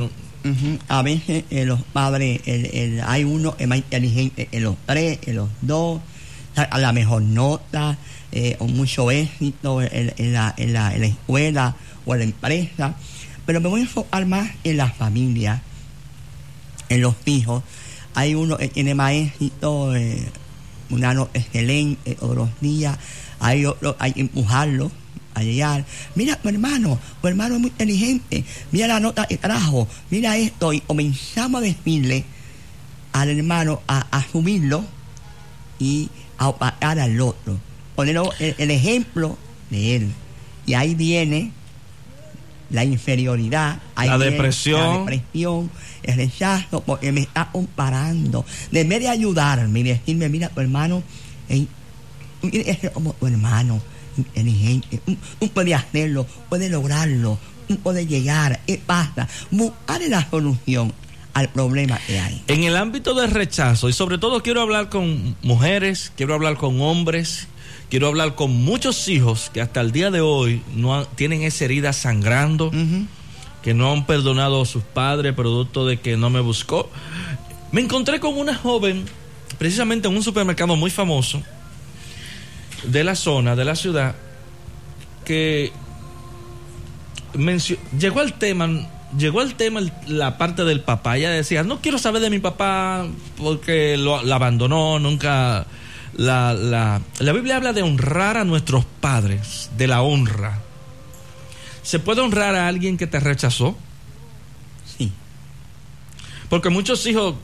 [0.87, 5.35] A veces eh, los padres, el, hay uno es más inteligente en los tres, en
[5.35, 6.01] los dos,
[6.55, 7.97] a la mejor nota,
[8.31, 12.95] eh, con mucho éxito en, la, en, la, en la escuela o en la empresa.
[13.45, 15.61] Pero me voy a enfocar más en la familia,
[16.89, 17.63] en los hijos.
[18.13, 20.27] Hay uno que tiene más éxito, eh,
[20.89, 22.97] un año excelente todos los días.
[23.39, 24.91] Hay otro, hay que empujarlo
[25.37, 25.85] a llegar.
[26.15, 28.43] Mira, tu hermano, tu hermano es muy inteligente.
[28.71, 29.87] Mira la nota que trajo.
[30.09, 30.73] Mira esto.
[30.73, 32.25] Y comenzamos a decirle
[33.13, 34.83] al hermano a asumirlo
[35.79, 37.59] y a opacar al otro.
[37.95, 39.37] Ponerlo el, el ejemplo
[39.69, 40.11] de él.
[40.65, 41.51] Y ahí viene
[42.69, 45.05] la inferioridad, La depresión.
[45.05, 45.71] la depresión,
[46.03, 48.45] el rechazo, porque me está comparando.
[48.71, 51.01] De vez de ayudarme y decirme, mira, tu hermano,
[51.47, 51.67] ey,
[52.41, 53.81] tú tienes que ser como tu hermano,
[54.17, 54.99] inteligente,
[55.53, 57.37] puedes hacerlo, puedes lograrlo,
[57.67, 59.27] tú puedes llegar, ¿qué pasa?
[59.51, 60.93] Buscar la solución
[61.33, 62.41] al problema que hay.
[62.47, 66.81] En el ámbito del rechazo, y sobre todo quiero hablar con mujeres, quiero hablar con
[66.81, 67.47] hombres,
[67.89, 71.65] quiero hablar con muchos hijos que hasta el día de hoy no han- tienen esa
[71.65, 72.71] herida sangrando,
[73.61, 76.89] que no han perdonado a sus padres producto de que no me buscó.
[77.71, 79.05] Me encontré con una joven,
[79.57, 81.41] precisamente en un supermercado muy famoso
[82.83, 84.15] de la zona, de la ciudad,
[85.25, 85.71] que
[87.33, 88.67] mencio- llegó al tema,
[89.17, 91.17] llegó al tema la parte del papá.
[91.17, 93.05] Ella decía, no quiero saber de mi papá
[93.37, 95.65] porque lo, la abandonó, nunca...
[96.15, 100.61] La, la, la Biblia habla de honrar a nuestros padres, de la honra.
[101.83, 103.77] ¿Se puede honrar a alguien que te rechazó?
[104.97, 105.11] Sí.
[106.49, 107.35] Porque muchos hijos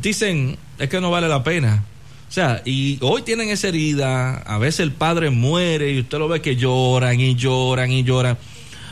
[0.00, 1.82] dicen, es que no vale la pena.
[2.28, 6.28] O sea, y hoy tienen esa herida, a veces el padre muere y usted lo
[6.28, 8.36] ve que lloran y lloran y lloran,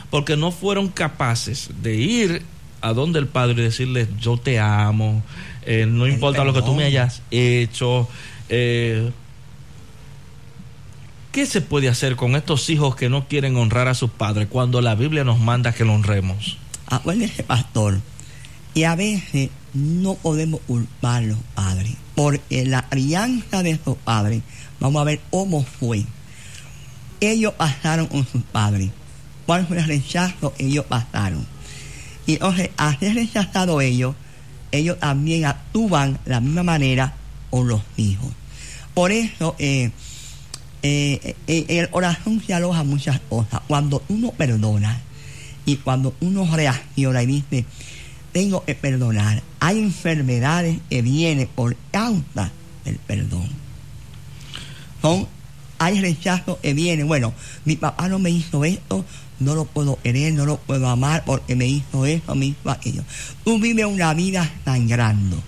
[0.09, 2.41] porque no fueron capaces de ir
[2.81, 5.21] a donde el padre y decirle, yo te amo,
[5.65, 8.09] eh, no importa lo que tú me hayas hecho.
[8.49, 9.11] Eh,
[11.31, 14.81] ¿Qué se puede hacer con estos hijos que no quieren honrar a sus padres cuando
[14.81, 16.57] la Biblia nos manda que lo honremos?
[16.87, 17.99] Acuérdese, pastor,
[18.73, 24.41] y a veces no podemos culpar los padres, porque la crianza de esos padres,
[24.79, 26.05] vamos a ver cómo fue.
[27.19, 28.89] Ellos pasaron con sus padres.
[29.45, 30.53] ¿Cuál fue el rechazo?
[30.57, 31.45] Ellos pasaron.
[32.25, 34.15] Y entonces, al ser rechazado ellos,
[34.71, 37.13] ellos también actúan de la misma manera
[37.49, 38.31] con los hijos.
[38.93, 39.91] Por eso, eh,
[40.83, 43.61] eh, eh, el oración se aloja muchas cosas.
[43.67, 45.01] Cuando uno perdona
[45.65, 47.65] y cuando uno reacciona y dice,
[48.37, 52.51] tengo que perdonar, hay enfermedades que vienen por causa
[52.85, 53.49] del perdón.
[55.01, 55.27] Son,
[55.79, 57.03] hay rechazo que viene.
[57.03, 57.33] Bueno,
[57.65, 59.03] mi papá no me hizo esto,
[59.39, 63.01] no lo puedo querer, no lo puedo amar porque me hizo eso, me hizo aquello.
[63.43, 65.41] Tú vives una vida sangrando.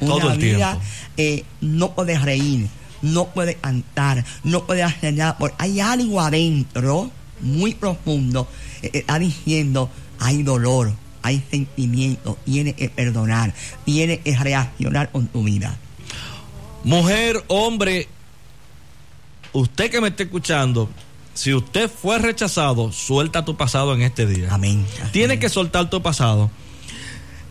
[0.00, 0.78] Una Todo el vida
[1.16, 2.68] eh, no puedes reír,
[3.00, 7.10] no puedes cantar, no puedes hacer nada, porque hay algo adentro,
[7.40, 8.46] muy profundo,
[8.82, 10.92] eh, está diciendo, hay dolor,
[11.22, 13.54] hay sentimiento, tienes que perdonar,
[13.84, 15.76] tienes que reaccionar con tu vida.
[16.84, 18.08] Mujer, hombre,
[19.52, 20.88] usted que me está escuchando,
[21.34, 24.48] si usted fue rechazado, suelta tu pasado en este día.
[24.52, 24.84] Amén.
[25.12, 26.50] Tienes que soltar tu pasado.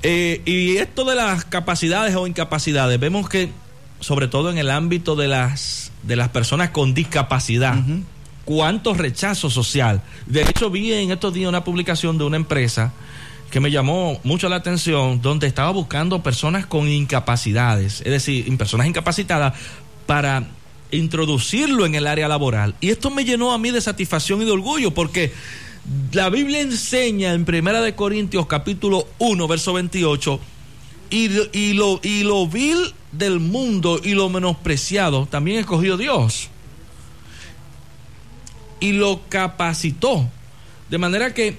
[0.01, 3.51] Eh, y esto de las capacidades o incapacidades, vemos que,
[3.99, 7.77] sobre todo en el ámbito de las, de las personas con discapacidad,
[8.45, 10.01] cuánto rechazo social.
[10.25, 12.93] De hecho, vi en estos días una publicación de una empresa
[13.49, 18.87] que me llamó mucho la atención, donde estaba buscando personas con incapacidades, es decir, personas
[18.87, 19.53] incapacitadas,
[20.05, 20.47] para
[20.91, 22.75] introducirlo en el área laboral.
[22.81, 25.33] Y esto me llenó a mí de satisfacción y de orgullo, porque
[26.11, 30.39] la Biblia enseña en Primera de Corintios capítulo 1, verso 28,
[31.11, 36.49] y, y, lo, y lo vil del mundo y lo menospreciado también escogió Dios.
[38.79, 40.29] Y lo capacitó.
[40.89, 41.57] De manera que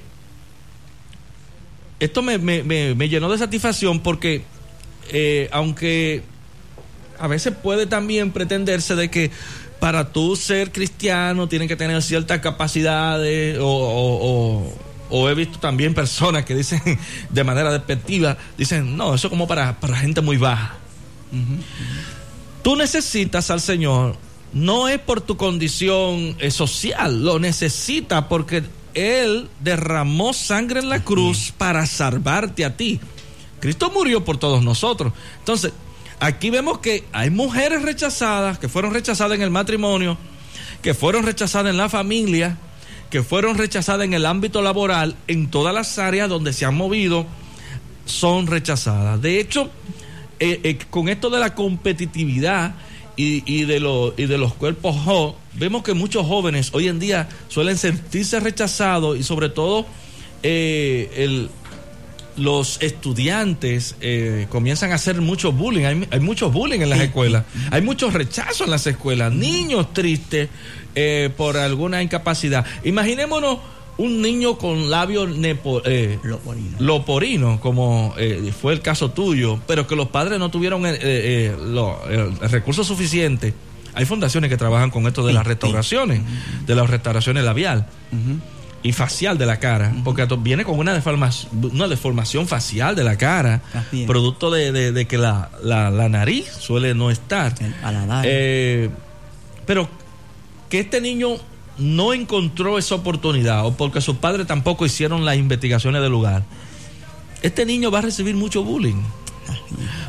[2.01, 4.42] esto me, me- me- llenó de satisfacción porque
[5.11, 6.22] eh, aunque
[7.18, 9.30] a veces puede también pretenderse de que
[9.78, 16.55] para tú ser cristiano tienes que tener ciertas capacidades o he visto también personas que
[16.55, 16.80] dicen
[17.30, 20.76] de manera despectiva, dicen, no, eso es como para, para gente muy baja.
[22.62, 24.16] Tú necesitas al Señor,
[24.53, 28.62] no es por tu condición eh, social, lo necesitas porque
[28.95, 33.01] Él derramó sangre en la cruz para salvarte a ti.
[33.61, 35.12] Cristo murió por todos nosotros.
[35.38, 35.72] Entonces,
[36.18, 40.16] aquí vemos que hay mujeres rechazadas, que fueron rechazadas en el matrimonio,
[40.82, 42.57] que fueron rechazadas en la familia,
[43.11, 47.26] que fueron rechazadas en el ámbito laboral, en todas las áreas donde se han movido,
[48.07, 49.20] son rechazadas.
[49.20, 49.70] De hecho,
[50.38, 52.74] eh, eh, con esto de la competitividad
[53.20, 54.96] y, y de, lo- y de los cuerpos
[55.54, 59.84] vemos que muchos jóvenes hoy en día suelen sentirse rechazados y sobre todo
[60.42, 61.50] eh, el,
[62.36, 65.84] los estudiantes eh, comienzan a hacer mucho bullying.
[65.84, 67.44] Hay, hay mucho bullying en las escuelas.
[67.70, 69.32] Hay mucho rechazo en las escuelas.
[69.32, 70.48] Niños tristes
[70.94, 72.64] eh, por alguna incapacidad.
[72.84, 73.58] Imaginémonos
[74.01, 75.28] un niño con labios
[75.84, 76.76] eh, Loporino.
[76.78, 81.57] loporino, como eh, fue el caso tuyo, pero que los padres no tuvieron eh, eh,
[81.62, 83.53] lo- el, recurso suficiente.
[83.94, 86.22] Hay fundaciones que trabajan con esto de las restauraciones,
[86.66, 87.86] de las restauraciones labial
[88.82, 93.18] y facial de la cara, porque viene con una, deformación, una deformación facial de la
[93.18, 93.61] cara,
[94.07, 97.53] producto de, de- de que la, la- la nariz suele no estar.
[97.61, 98.24] El paladar.
[98.26, 98.88] Eh,
[99.66, 99.88] pero
[100.70, 101.36] que este niño
[101.80, 106.44] no encontró esa oportunidad o porque sus padres tampoco hicieron las investigaciones del lugar,
[107.42, 109.02] este niño va a recibir mucho bullying.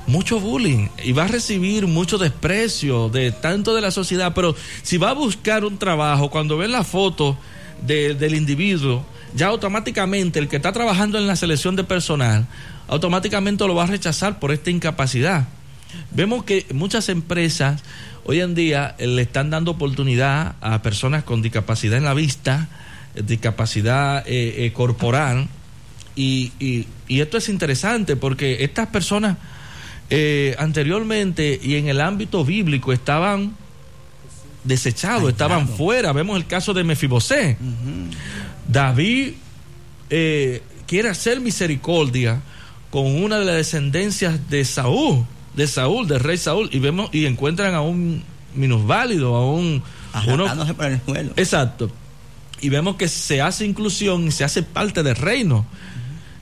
[0.08, 4.98] Mucho bullying y va a recibir mucho desprecio de tanto de la sociedad, pero si
[4.98, 7.38] va a buscar un trabajo, cuando ve la foto
[7.86, 12.46] de- del individuo, ya automáticamente el que está trabajando en la selección de personal,
[12.88, 15.48] automáticamente lo va a rechazar por esta incapacidad.
[16.12, 17.82] Vemos que muchas empresas
[18.32, 22.70] hoy en día eh, le están dando oportunidad a personas con discapacidad en la vista,
[23.14, 25.48] eh, discapacidad eh, eh, corporal,
[26.16, 29.38] y, y- y esto es interesante porque estas personas
[30.10, 33.54] eh, anteriormente y en el ámbito bíblico estaban
[34.64, 36.14] desechados, estaban fuera.
[36.14, 37.58] Vemos el caso de Mefibosé.
[38.68, 39.34] David
[40.88, 42.42] quiere hacer misericordia
[42.90, 45.26] con una de las descendencias de Saúl,
[45.56, 48.24] de Saúl, del rey Saúl, y vemos y encuentran a un
[48.56, 49.84] minusválido, a un
[50.28, 51.34] uno, por el suelo.
[51.36, 51.92] Exacto.
[52.62, 55.66] Y vemos que se hace inclusión y se hace parte del reino.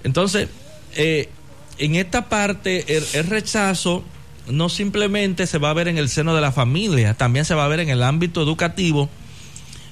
[0.03, 0.49] Entonces,
[0.95, 1.29] eh,
[1.77, 4.03] en esta parte, el, rechazo
[4.47, 7.65] no simplemente se va a ver en el seno de la familia, también se va
[7.65, 9.09] a ver en el ámbito educativo.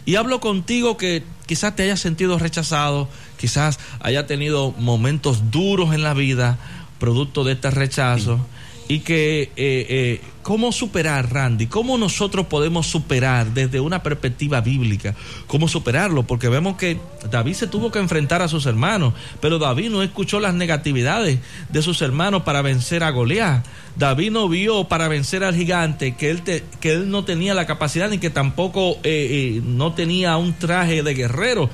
[0.06, 3.08] Y hablo contigo que quizás te hayas sentido rechazado,
[3.38, 6.58] quizás haya tenido momentos duros en la vida,
[7.00, 8.46] producto de este rechazo
[8.88, 15.14] y que eh, eh, cómo superar, Randy, cómo nosotros podemos superar desde una perspectiva bíblica,
[15.46, 16.98] cómo superarlo, porque vemos que
[17.30, 21.82] David se tuvo que enfrentar a sus hermanos, pero David no escuchó las negatividades de
[21.82, 23.66] sus hermanos para vencer a Goliat.
[23.98, 26.44] David no vio para vencer al gigante que él,
[26.80, 31.14] que él no tenía la capacidad ni que tampoco eh, no tenía un traje de
[31.14, 31.70] guerrero.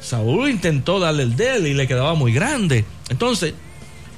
[0.00, 2.84] Saúl intentó darle el de y le quedaba muy grande.
[3.08, 3.54] Entonces,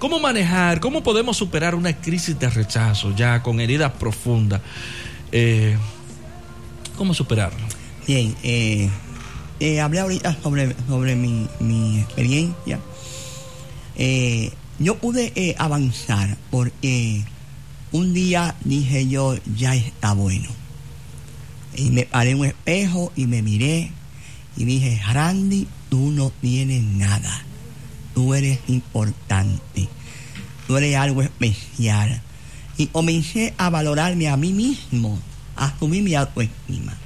[0.00, 4.62] ¿Cómo manejar, cómo podemos superar una crisis de rechazo ya con heridas profundas?
[5.30, 5.76] Eh,
[6.96, 7.60] ¿Cómo superarlo?
[8.06, 8.88] Bien, eh,
[9.60, 12.80] eh, hablé ahorita sobre, sobre mi, experiencia.
[14.78, 17.22] yo pude avanzar porque
[17.92, 20.48] un día dije yo, ya está bueno.
[21.76, 23.92] Y me paré un espejo y me miré
[24.56, 27.44] y dije, Randy, tú no tienes nada
[28.20, 29.88] tú eres importante,
[30.66, 32.20] tú eres algo especial.
[32.76, 35.18] Y comencé a valorarme a mí mismo,
[35.56, 36.98] a asumir mi autoestima.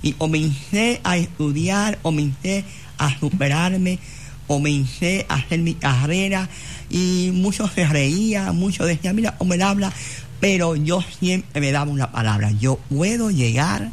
[0.00, 2.64] Y comencé a estudiar, comencé
[2.96, 3.98] a superarme,
[4.46, 6.48] comencé a hacer mi carrera
[6.88, 9.92] y muchos se reían, muchos decían, mira cómo él habla,
[10.40, 13.90] pero yo siempre me daba una palabra, yo puedo llegar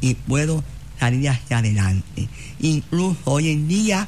[0.00, 0.62] y puedo
[1.00, 2.28] salir hacia adelante.
[2.60, 4.06] Incluso hoy en día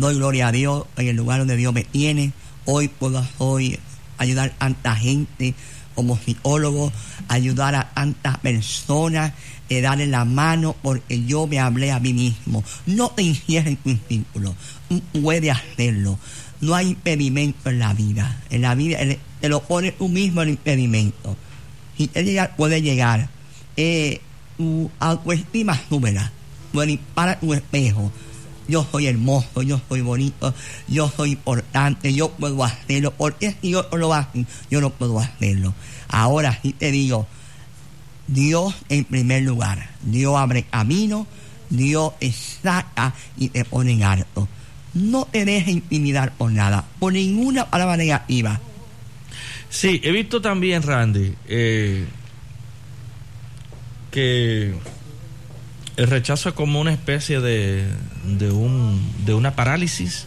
[0.00, 2.32] doy gloria a Dios en el lugar donde Dios me tiene.
[2.64, 3.78] Hoy puedo hoy
[4.16, 5.54] ayudar a tanta gente
[5.94, 6.90] como psicólogo,
[7.28, 9.34] ayudar a tantas personas,
[9.68, 12.64] eh, darle la mano porque yo me hablé a mí mismo.
[12.86, 14.54] No te encierres en tu círculo,
[15.22, 16.18] puede hacerlo.
[16.62, 18.40] No hay impedimento en la vida.
[18.48, 18.98] En la vida
[19.40, 21.36] te lo pones tú mismo el impedimento.
[21.98, 23.28] Si te llega, puede llegar.
[23.76, 24.20] Eh,
[24.56, 26.32] tu autoestima súbela.
[27.14, 28.10] para tu espejo
[28.70, 30.54] yo soy hermoso, yo soy bonito,
[30.88, 35.74] yo soy importante, yo puedo hacerlo, porque si yo lo hacen, yo no puedo hacerlo.
[36.08, 37.26] Ahora sí te digo,
[38.26, 41.26] Dios en primer lugar, Dios abre camino,
[41.68, 42.12] Dios
[42.62, 44.48] saca y te pone en alto.
[44.94, 48.60] No te dejes intimidar por nada, por ninguna palabra negativa.
[49.68, 52.06] Sí, he visto también, Randy, eh,
[54.10, 54.74] que
[56.00, 57.86] el rechazo es como una especie de,
[58.24, 60.26] de, un, de una parálisis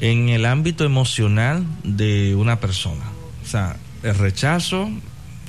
[0.00, 3.04] en el ámbito emocional de una persona.
[3.44, 4.88] O sea, el rechazo...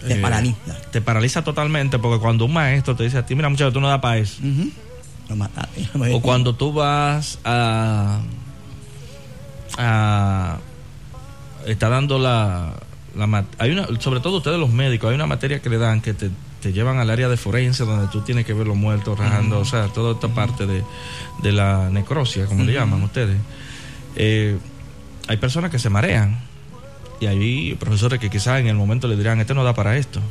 [0.06, 0.82] Te eh, paraliza.
[0.92, 3.88] Te paraliza totalmente porque cuando un maestro te dice a ti, mira muchacho, tú no
[3.88, 4.42] das para eso.
[6.12, 8.20] O cuando tú vas a...
[9.78, 10.58] a
[11.66, 12.74] está dando la,
[13.16, 16.16] la hay una sobre todo ustedes los médicos hay una materia que le dan que
[16.16, 16.32] te
[16.62, 19.66] te llevan al área de forense donde tú tienes que ver los muertos rajando, o
[19.66, 23.38] sea, toda esta parte de, la necrosia, como le llaman ustedes.
[24.16, 24.58] Eh,
[25.28, 26.40] hay personas que se marean
[27.20, 30.22] y hay profesores que quizás en el momento le dirán, este no da para esto.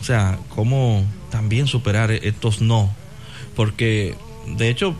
[0.00, 2.92] O sea, ¿cómo también superar estos no?
[3.54, 4.16] Porque,
[4.46, 4.94] de hecho,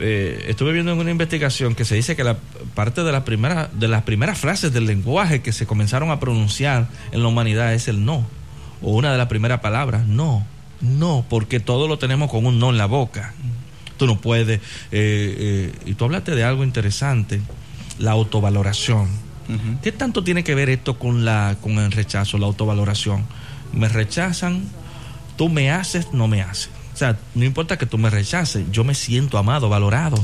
[0.00, 2.38] eh, estuve viendo en una investigación que se dice que la
[2.74, 6.88] parte de, la primera, de las primeras frases del lenguaje que se comenzaron a pronunciar
[7.12, 8.37] en la humanidad es el no
[8.82, 10.06] o una de las primeras palabras.
[10.06, 10.46] No,
[10.80, 13.34] no, porque todo lo tenemos con un no en la boca.
[13.96, 14.58] Tú no puedes.
[14.58, 14.60] Eh,
[14.92, 17.40] eh, y tú hablaste de algo interesante,
[17.98, 19.08] la autovaloración.
[19.82, 23.24] ¿Qué tanto tiene que ver esto con, la, con el rechazo, la autovaloración?
[23.72, 24.62] Me rechazan,
[25.36, 26.68] tú me haces, no me haces.
[26.92, 30.22] O sea, no importa que tú me rechaces, yo me siento amado, valorado.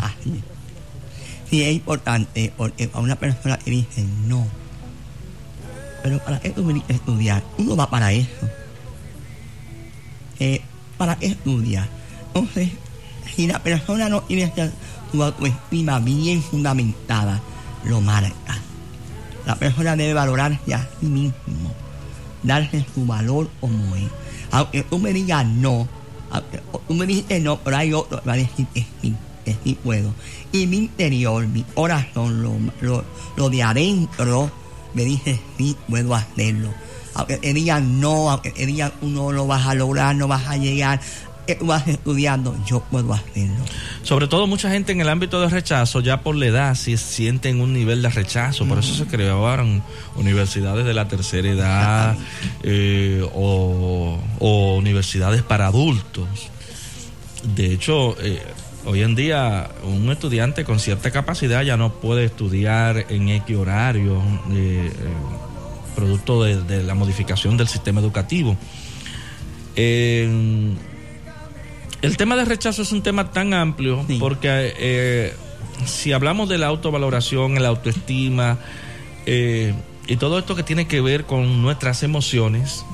[1.48, 4.46] Sí, es importante, porque a una persona que dice no,
[6.05, 8.28] pero para qué tú viniste a estudiar, uno va para eso.
[10.38, 10.61] Eh,
[10.98, 11.88] ¿Para qué estudiar?
[12.26, 12.68] Entonces,
[13.34, 14.52] si la persona no tiene
[15.11, 17.40] su autoestima bien fundamentada,
[17.86, 18.59] lo marca.
[19.46, 21.72] La persona debe valorarse a sí mismo,
[22.42, 24.11] darse su valor como es.
[24.50, 25.88] Aunque tú me digas no,
[26.30, 29.57] aunque tú me dices no, pero hay otro que va a decir que sí, que
[29.64, 30.12] sí puedo.
[30.52, 32.52] Y mi interior, mi corazón, lo,
[32.82, 33.05] lo,
[33.38, 34.52] lo de adentro,
[34.95, 36.72] me dice, sí, puedo hacerlo.
[37.14, 40.57] Aunque te digan no, aunque te digan no lo vas a lograr, no vas a
[40.57, 41.01] llegar,
[41.59, 43.64] tú vas estudiando, yo puedo hacerlo.
[44.03, 47.61] Sobre todo mucha gente en el ámbito de rechazo, ya por la edad, si sienten
[47.61, 48.66] un nivel de rechazo.
[48.66, 49.82] Por eso se crearon
[50.16, 52.16] universidades de la tercera edad
[52.62, 56.26] eh, o, o universidades para adultos.
[57.55, 58.42] De hecho, eh,
[58.87, 64.16] hoy en día un estudiante con cierta capacidad ya no puede estudiar en X horario,
[64.53, 64.93] eh, eh,
[65.97, 68.57] producto de, de la modificación del sistema educativo.
[69.76, 70.28] Eh,
[72.03, 74.18] el tema de rechazo es un tema tan amplio Sí.
[74.20, 75.35] porque eh,
[75.87, 78.59] si hablamos de la autovaloración, la autoestima
[79.26, 82.85] y todo esto que tiene que ver con nuestras emociones,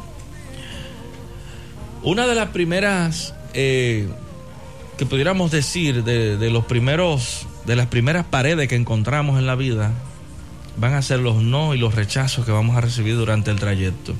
[2.03, 4.09] una de las primeras eh,
[5.01, 9.55] que pudiéramos decir de, de los primeros de las primeras paredes que encontramos en la
[9.55, 9.94] vida
[10.76, 14.14] van a ser los no y los rechazos que vamos a recibir durante el trayecto.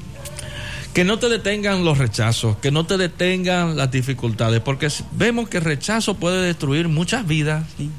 [0.95, 5.59] Que no te detengan los rechazos, que no te detengan las dificultades, porque vemos que
[5.59, 7.91] el rechazo puede destruir muchas vidas, Sí.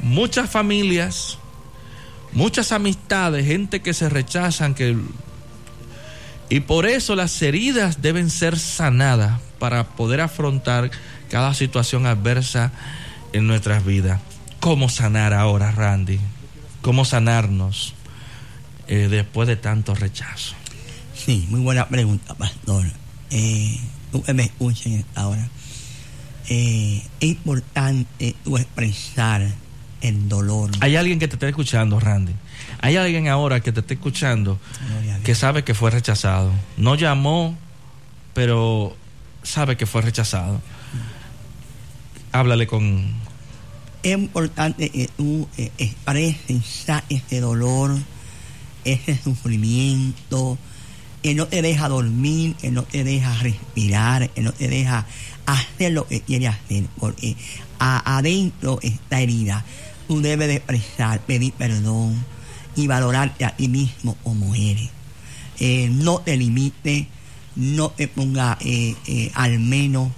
[0.00, 1.36] muchas familias,
[2.32, 4.96] muchas amistades, gente que se rechazan, que
[6.48, 10.90] y por eso las heridas deben ser sanadas para poder afrontar
[11.30, 12.72] cada situación adversa
[13.32, 14.20] en nuestras vidas.
[14.58, 16.18] ¿Cómo sanar ahora, Randy?
[16.80, 17.94] ¿Cómo sanarnos
[18.88, 20.56] eh, después de tanto rechazo?
[21.14, 22.86] Sí, muy buena pregunta, pastor.
[23.30, 23.78] Eh,
[24.34, 25.48] me escuchen ahora.
[26.48, 29.46] Eh, es importante tú expresar
[30.00, 30.72] el dolor.
[30.80, 32.32] Hay alguien que te está escuchando, Randy.
[32.80, 34.58] Hay alguien ahora que te está escuchando
[35.22, 36.50] que sabe que fue rechazado.
[36.76, 37.56] No llamó,
[38.34, 38.96] pero
[39.42, 40.60] sabe que fue rechazado.
[42.32, 43.04] Háblale con...
[44.02, 47.96] Es importante que tú expreses ese dolor,
[48.84, 50.58] ese sufrimiento,
[51.22, 55.06] que no te deja dormir, que no te deja respirar, que no te deja
[55.46, 57.36] hacer lo que quieres hacer, porque
[57.78, 59.64] a- adentro está herida.
[60.08, 62.24] Tú debes de expresar, pedir perdón
[62.74, 64.90] y valorarte a ti mismo como eres.
[65.60, 67.06] Eh, no te limites,
[67.56, 70.10] no te ponga eh, eh, al menos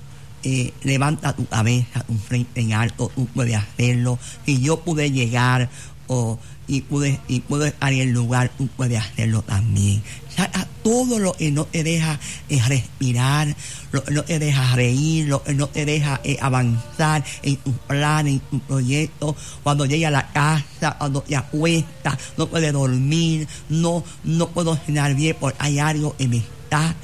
[0.47, 4.19] eh, levanta tu cabeza, tu frente en alto, tú puedes hacerlo.
[4.45, 5.71] Si yo pude llegar
[6.07, 10.03] o, y, pude, y pude estar en el lugar, tú puedes hacerlo también.
[10.37, 12.21] Saca todo lo que no te deja
[12.69, 13.57] respirar,
[13.91, 17.75] lo que no te deja reír, lo que no te deja eh, avanzar en tus
[17.87, 19.35] planes, en tu proyecto.
[19.63, 25.15] Cuando llega a la casa, cuando te acuestas, no puedes dormir, no, no puedo cenar
[25.15, 26.95] bien porque hay algo que me está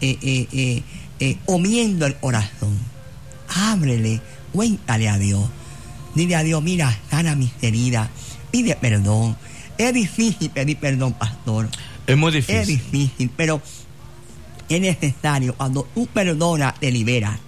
[0.00, 0.82] eh, eh, eh,
[1.20, 2.76] eh, comiendo el corazón.
[3.48, 4.20] Ábrele,
[4.52, 5.48] cuéntale a Dios.
[6.14, 8.08] Dile a Dios, mira, sana mis heridas,
[8.50, 9.36] pide perdón.
[9.78, 11.68] Es difícil pedir perdón, pastor.
[12.06, 12.66] Es muy Es difícil.
[12.66, 13.62] difícil, pero
[14.68, 15.54] es necesario.
[15.54, 17.38] Cuando tú perdonas, te liberas.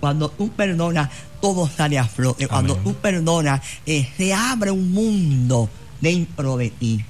[0.00, 2.48] Cuando tú perdonas, todo sale a flote.
[2.48, 2.84] Cuando Amén.
[2.84, 5.68] tú perdonas, eh, se abre un mundo
[6.00, 7.04] dentro de ti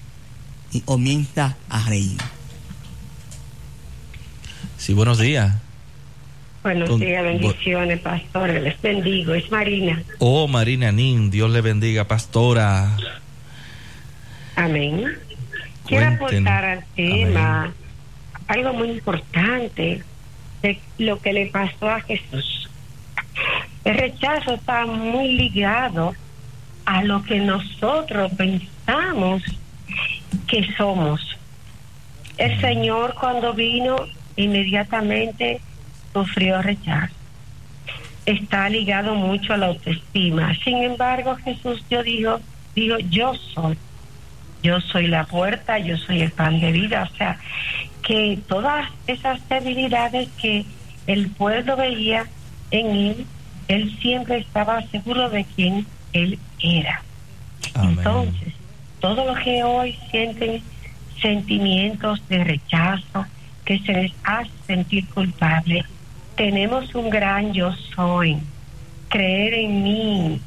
[0.73, 2.19] y comienza a reír.
[4.81, 5.53] Sí, buenos días.
[6.63, 8.63] Buenos días, bendiciones, pastores.
[8.63, 9.35] Les bendigo.
[9.35, 10.03] Es Marina.
[10.21, 12.97] Oh, Marina Nin, Dios le bendiga, pastora.
[14.57, 15.19] Amén.
[15.87, 17.75] Quiero aportar al tema
[18.49, 20.03] algo muy importante
[20.63, 22.71] de lo que le pasó a Jesús.
[23.85, 26.15] El rechazo está muy ligado
[26.87, 29.43] a lo que nosotros pensamos
[30.47, 31.21] que somos.
[32.39, 34.07] El Señor cuando vino
[34.43, 35.61] inmediatamente
[36.13, 37.15] sufrió rechazo.
[38.27, 40.55] Está ligado mucho a la autoestima.
[40.63, 42.41] Sin embargo, Jesús yo digo,
[42.75, 43.77] digo, yo soy.
[44.63, 47.09] Yo soy la puerta, yo soy el pan de vida.
[47.11, 47.39] O sea,
[48.07, 50.65] que todas esas debilidades que
[51.07, 52.27] el pueblo veía
[52.71, 53.27] en él,
[53.69, 57.03] él siempre estaba seguro de quién él era.
[57.75, 57.99] Amén.
[57.99, 58.53] Entonces,
[59.01, 60.63] todo lo que hoy sienten
[61.21, 63.27] sentimientos de rechazo,
[63.71, 65.85] que se les hace sentir culpable,
[66.35, 68.37] tenemos un gran yo soy.
[69.09, 70.41] Creer en mí,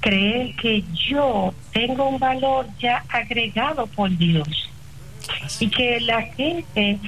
[0.00, 4.46] creer que yo tengo un valor ya agregado por Dios
[5.60, 6.98] y que la gente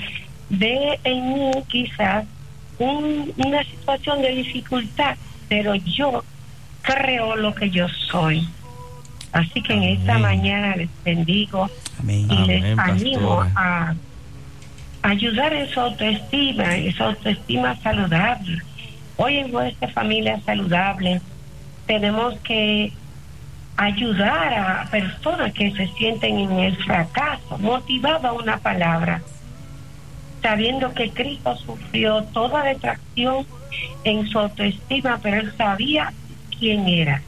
[0.49, 2.25] ve en mí quizás
[2.79, 5.17] un- una situación de dificultad,
[5.51, 6.25] pero yo
[6.81, 8.49] creo lo que yo soy.
[9.33, 11.69] Así que en esta mañana les bendigo
[12.01, 12.31] Amén.
[12.31, 13.53] y les Amén, animo pastora.
[13.91, 13.95] a
[15.05, 18.63] ayudar en su autoestima, esa autoestima saludable.
[19.17, 21.21] Hoy en nuestra familia saludable
[21.87, 22.91] tenemos que
[23.77, 29.21] ayudar a personas que se sienten en el fracaso, motivada a una palabra,
[30.43, 33.47] sabiendo que Cristo sufrió toda detracción
[34.05, 36.15] en su autoestima, pero él sabía
[36.59, 37.21] quién era.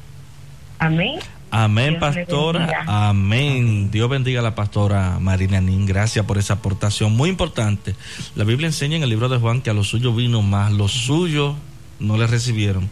[0.78, 1.18] Amén.
[1.50, 2.84] Amén, Dios pastora.
[2.86, 3.90] Amén.
[3.90, 5.86] Dios bendiga a la pastora Marina Nin.
[5.86, 7.94] Gracias por esa aportación muy importante.
[8.34, 10.92] La Biblia enseña en el libro de Juan que a los suyos vino más, los
[10.92, 11.54] suyos
[12.00, 12.88] no le recibieron.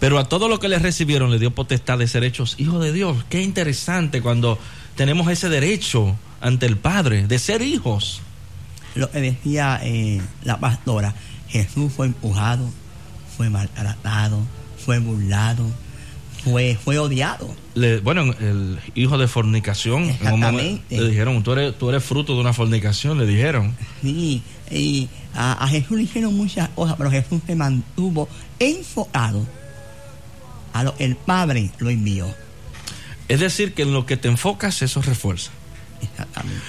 [0.00, 2.92] Pero a todos los que le recibieron le dio potestad de ser hechos hijos de
[2.92, 3.24] Dios.
[3.28, 4.58] Qué interesante cuando
[4.96, 8.20] tenemos ese derecho ante el Padre de ser hijos.
[8.94, 11.14] Lo que decía eh, la pastora,
[11.48, 12.68] Jesús fue empujado,
[13.36, 14.40] fue maltratado,
[14.84, 15.66] fue burlado,
[16.44, 17.54] fue, fue odiado.
[17.78, 21.00] Le- bueno, el hijo de fornicación, en un momento, Exactamente.
[21.00, 23.74] le dijeron, tú eres, tú eres fruto de una fornicación, le dijeron.
[24.02, 29.46] Sí, y a, a Jesús le hicieron muchas cosas, pero Jesús se mantuvo enfocado
[30.72, 32.26] a lo que el Padre lo envió.
[33.28, 35.50] Es decir, que en lo que te enfocas, eso refuerza.
[36.02, 36.60] Exactamente.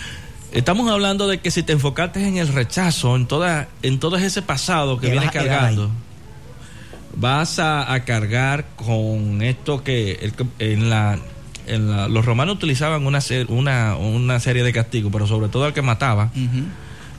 [0.52, 4.42] Estamos hablando de que si te enfocaste en el rechazo, en toda, en todo ese
[4.42, 5.92] pasado que Te viene cargando,
[7.16, 11.20] vas a, a cargar con esto que el- en la,
[11.68, 15.74] en la- los romanos utilizaban una, una, una serie de castigos, pero sobre todo al
[15.74, 16.32] que mataba,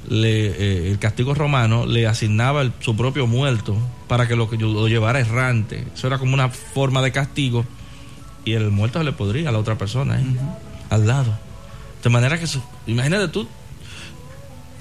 [0.09, 3.77] le, eh, el castigo romano le asignaba el- su propio muerto
[4.09, 5.85] para que lo, que lo llevara errante.
[5.95, 7.65] Eso era como una forma de castigo
[8.45, 10.25] y el muerto se le podría a la otra persona, ¿eh?
[10.89, 11.37] al lado.
[12.03, 12.47] De manera que,
[12.87, 13.47] imagínate tú,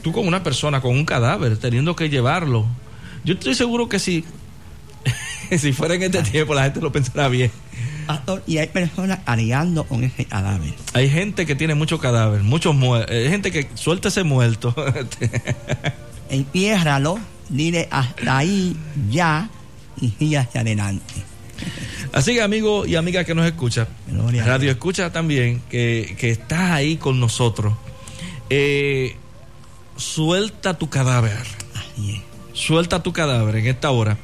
[0.01, 2.65] tú con una persona, con un cadáver, teniendo que llevarlo.
[3.25, 4.23] Yo estoy seguro que si,
[5.57, 7.51] si fuera en este tiempo la gente lo pensará bien.
[8.07, 10.73] Pastor, y hay personas cargando con ese cadáver.
[10.93, 14.73] Hay gente que tiene mucho cadáver, muchos muertos, hay gente que suelta ese muerto.
[16.29, 17.19] Entiérralo,
[17.49, 18.75] dile hasta ahí
[19.11, 19.49] ya
[20.01, 21.13] y sigue hacia adelante.
[22.13, 26.31] Así que amigo y amiga que nos escucha, Gloria a radio escucha también, que, que
[26.31, 27.73] estás ahí con nosotros.
[28.49, 29.15] Eh,
[29.95, 31.45] suelta tu cadáver,
[32.53, 34.17] suelta tu cadáver en esta hora.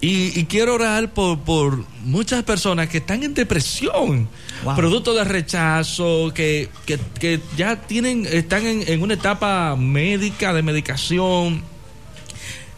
[0.00, 4.28] Y, y quiero orar por, por muchas personas que están en depresión,
[4.64, 4.76] Wow.
[4.76, 10.62] producto de rechazo, que, que, que ya tienen, están en, en una etapa médica, de
[10.62, 11.62] medicación,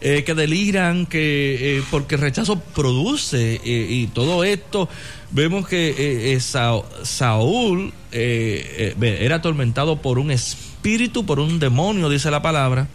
[0.01, 4.87] eh, que deliran, que eh, porque el rechazo produce eh, y todo esto.
[5.31, 12.87] Vemos que Sa- Saúl era atormentado por un espíritu, por un demonio, dice la palabra,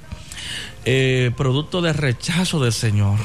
[1.37, 3.19] producto de rechazo del Señor.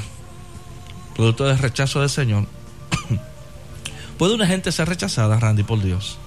[1.18, 2.46] Producto de rechazo del Señor.
[4.18, 6.18] ¿Puede una gente ser rechazada, Randy, por Dios?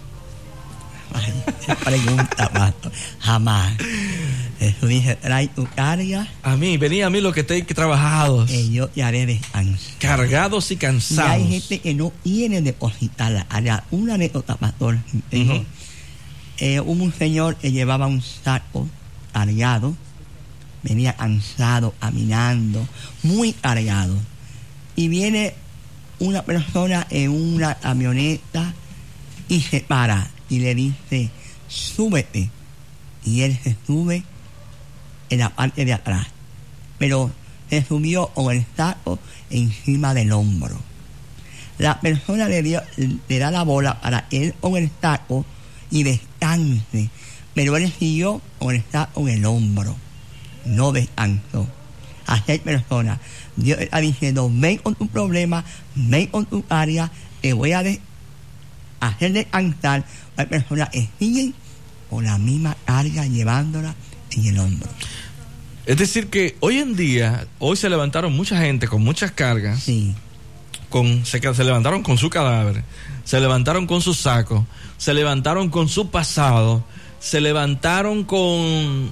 [1.85, 2.93] Pregunta, pastor.
[3.21, 3.73] Jamás.
[6.43, 9.99] A mí, venía a mí los que estén trabajados, y yo te haré descansar.
[9.99, 11.31] cargados y Y cansados.
[11.33, 13.47] hay gente que no quiere depositarla.
[13.49, 14.99] Hará una anécdota, pastor.
[15.33, 15.65] Ujú.
[16.59, 18.87] eh, hubo un señor que llevaba un saco
[19.33, 19.95] cargado,
[20.83, 22.87] venía cansado, caminando,
[23.23, 24.15] muy cargado.
[25.01, 25.55] Y viene
[26.19, 28.75] una persona en una camioneta
[29.49, 31.31] y se para y le dice,
[31.69, 32.51] súbete.
[33.25, 34.23] Y él se sube
[35.31, 36.27] en la parte de atrás.
[36.99, 37.31] Pero
[37.71, 40.79] se subió con el saco encima del hombro.
[41.79, 42.83] La persona le, dio-
[43.27, 45.47] le da la bola para él con el saco
[45.91, 47.09] y descanse.
[47.55, 49.97] Pero él siguió con el saco en el hombro.
[50.67, 51.67] No descansó.
[52.31, 53.19] Así hay personas.
[53.57, 55.65] Dios está diciendo, ven con tu problema,
[55.95, 57.11] ven con tu área,
[57.43, 58.01] te voy a de-
[59.01, 60.05] hacer descansar.
[60.37, 61.55] Hay personas que siguen
[62.09, 63.95] con la misma carga llevándola
[64.31, 64.89] en el hombro.
[65.87, 70.15] Es decir, que hoy en día, hoy se levantaron mucha gente con muchas cargas, Sí,
[70.89, 72.85] con, se, se levantaron con su cadáver,
[73.25, 74.67] se levantaron con su saco,
[74.99, 76.85] se levantaron con su pasado,
[77.19, 79.11] se levantaron con,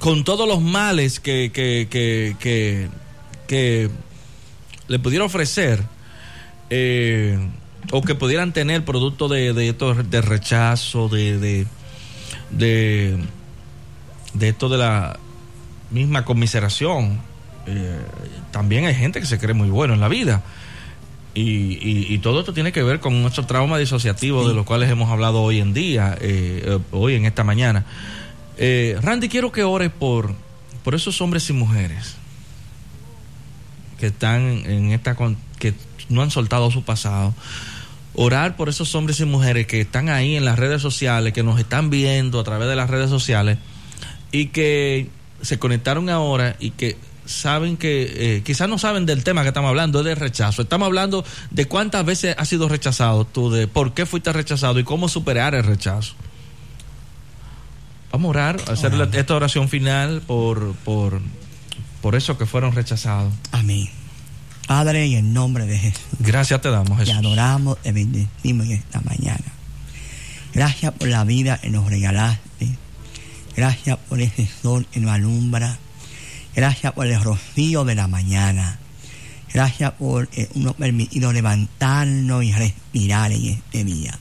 [0.00, 2.88] con todos los males que, que, que,
[3.46, 3.90] que,
[4.88, 5.82] le pudiera ofrecer
[6.70, 7.38] eh,
[7.92, 11.66] o que pudieran tener producto de, de, esto, de rechazo, de, de,
[12.50, 13.18] de,
[14.34, 15.18] de esto de la
[15.90, 17.20] misma conmiseración.
[17.66, 17.98] Eh,
[18.50, 20.42] también hay gente que se cree muy bueno en la vida.
[21.34, 24.90] Y, y- y todo esto tiene que ver con nuestro trauma disociativo de los cuales
[24.90, 27.84] hemos hablado hoy en día, eh, eh, hoy en esta mañana.
[28.62, 30.34] Eh, Randy, quiero que ores por,
[30.84, 32.16] por esos hombres y mujeres
[33.98, 35.16] que están en esta
[35.58, 35.72] que
[36.10, 37.34] no han soltado su pasado.
[38.14, 41.58] Orar por esos hombres y mujeres que están ahí en las redes sociales, que nos
[41.58, 43.56] están viendo a través de las redes sociales
[44.30, 45.08] y que
[45.40, 49.70] se conectaron ahora y que saben que eh, quizás no saben del tema que estamos
[49.70, 50.60] hablando, es de rechazo.
[50.60, 54.84] Estamos hablando de cuántas veces has sido rechazado tú, de por qué fuiste rechazado y
[54.84, 56.14] cómo superar el rechazo.
[58.12, 61.20] Vamos a orar, a hacer la- esta oración final por, por,
[62.02, 63.32] por eso que fueron rechazados.
[63.52, 63.88] amén.
[64.66, 66.00] Padre, en el nombre de Jesús.
[66.20, 67.18] Gracias te damos, Te Jesús.
[67.18, 69.42] adoramos, te bendecimos en esta mañana.
[70.54, 72.68] Gracias por la vida que nos regalaste.
[73.56, 75.76] Gracias por ese sol que nos alumbra.
[76.54, 78.78] Gracias por el rocío de la mañana.
[79.52, 84.16] Gracias por eh, nos permitido levantarnos y respirar en este día.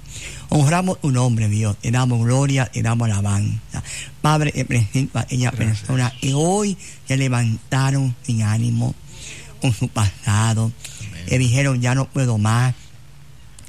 [0.50, 1.78] Honramos tu nombre, Dios.
[1.78, 3.84] Te damos gloria, te damos alabanza.
[4.22, 6.78] Padre, te presento a aquellas personas que hoy
[7.08, 8.96] se levantaron sin ánimo
[9.62, 10.72] con su pasado.
[11.28, 12.74] Que dijeron, ya no puedo más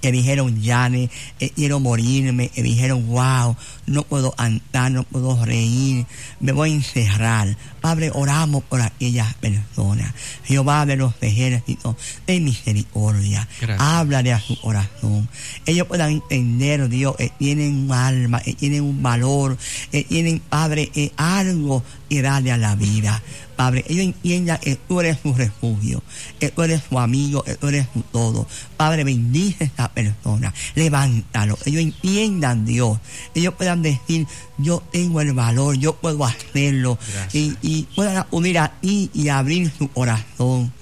[0.01, 6.07] que dijeron, Yane, eh, quiero morirme, que dijeron, wow, no puedo andar, no puedo reír,
[6.41, 7.57] me voy a encerrar.
[7.81, 10.13] Padre, oramos por aquellas personas.
[10.45, 11.97] Jehová de los ejércitos,
[12.27, 13.81] de misericordia, Gracias.
[13.81, 15.29] háblale a su corazón.
[15.67, 19.57] Ellos puedan entender, Dios, que tienen un alma, que tienen un valor,
[19.91, 23.23] que tienen, Padre, eh, algo que darle a la vida.
[23.61, 26.03] Padre, ellos entiendan que tú eres su refugio,
[26.39, 28.47] que tú eres su amigo, que tú eres su todo.
[28.79, 31.59] Padre, bendice a esta persona, levántalo.
[31.67, 32.99] Ellos entiendan, Dios.
[33.35, 36.99] Ellos puedan decir, yo tengo el valor, yo puedo hacerlo.
[37.35, 40.73] Y puedan acudir a ti y abrir su corazón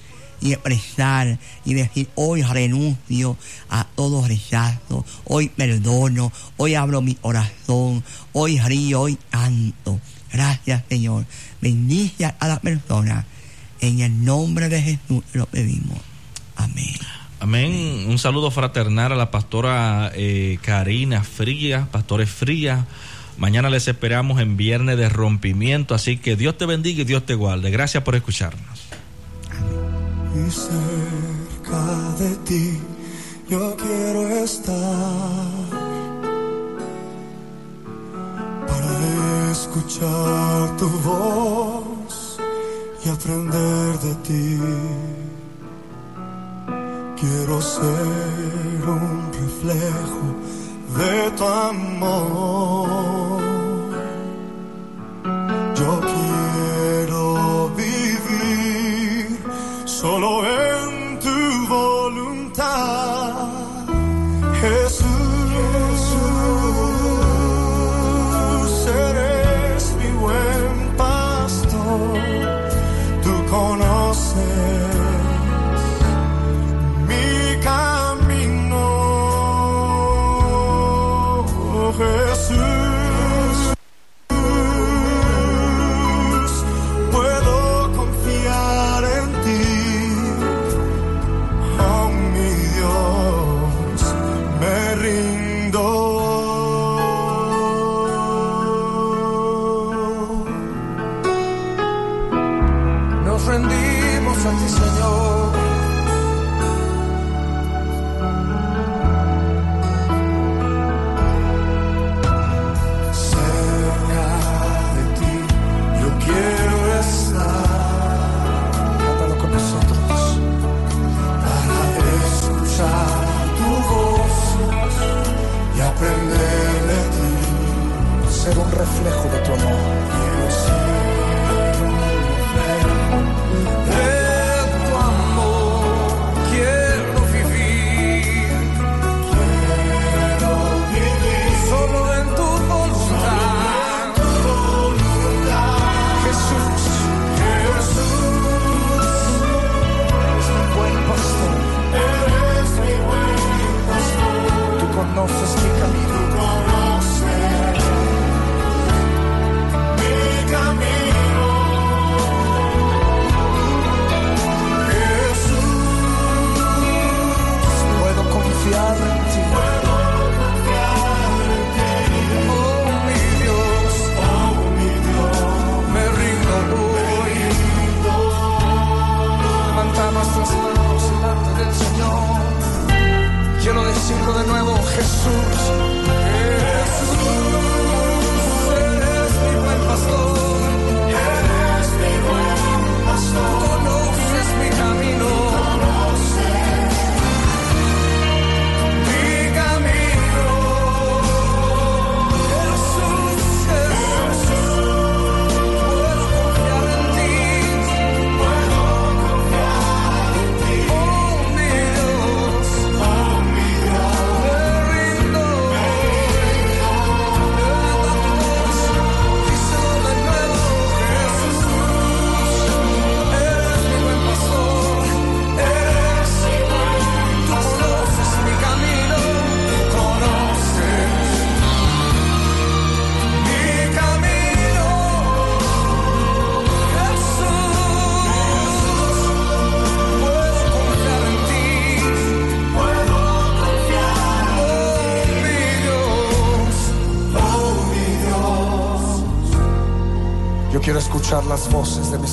[0.40, 3.36] y expresar y decir hoy renuncio
[3.70, 9.98] a todo rechazo, hoy perdono, hoy abro mi corazón, hoy río, hoy canto.
[10.32, 11.24] Gracias Señor.
[11.60, 13.26] Bendice a cada persona.
[13.80, 15.98] En el nombre de Jesús lo pedimos.
[16.56, 16.96] Amén.
[17.40, 18.06] Amén.
[18.08, 22.84] Un saludo fraternal a la pastora eh, Karina Frías, pastores Frías.
[23.36, 27.34] Mañana les esperamos en Viernes de Rompimiento, así que Dios te bendiga y Dios te
[27.34, 27.70] guarde.
[27.70, 28.80] Gracias por escucharnos.
[30.34, 32.78] y cerca de ti
[33.48, 34.74] yo quiero estar
[38.66, 42.38] para escuchar tu voz
[43.04, 44.60] y aprender de ti.
[47.18, 50.22] Quiero ser un reflejo
[50.96, 53.47] de tu amor.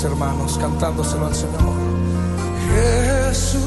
[0.05, 1.61] Hermanos cantándoselo al Señor.
[3.27, 3.61] Jesús.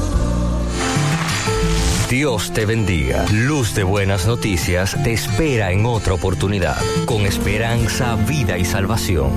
[2.09, 3.25] Dios te bendiga.
[3.31, 9.29] Luz de Buenas Noticias te espera en otra oportunidad, con esperanza, vida y salvación.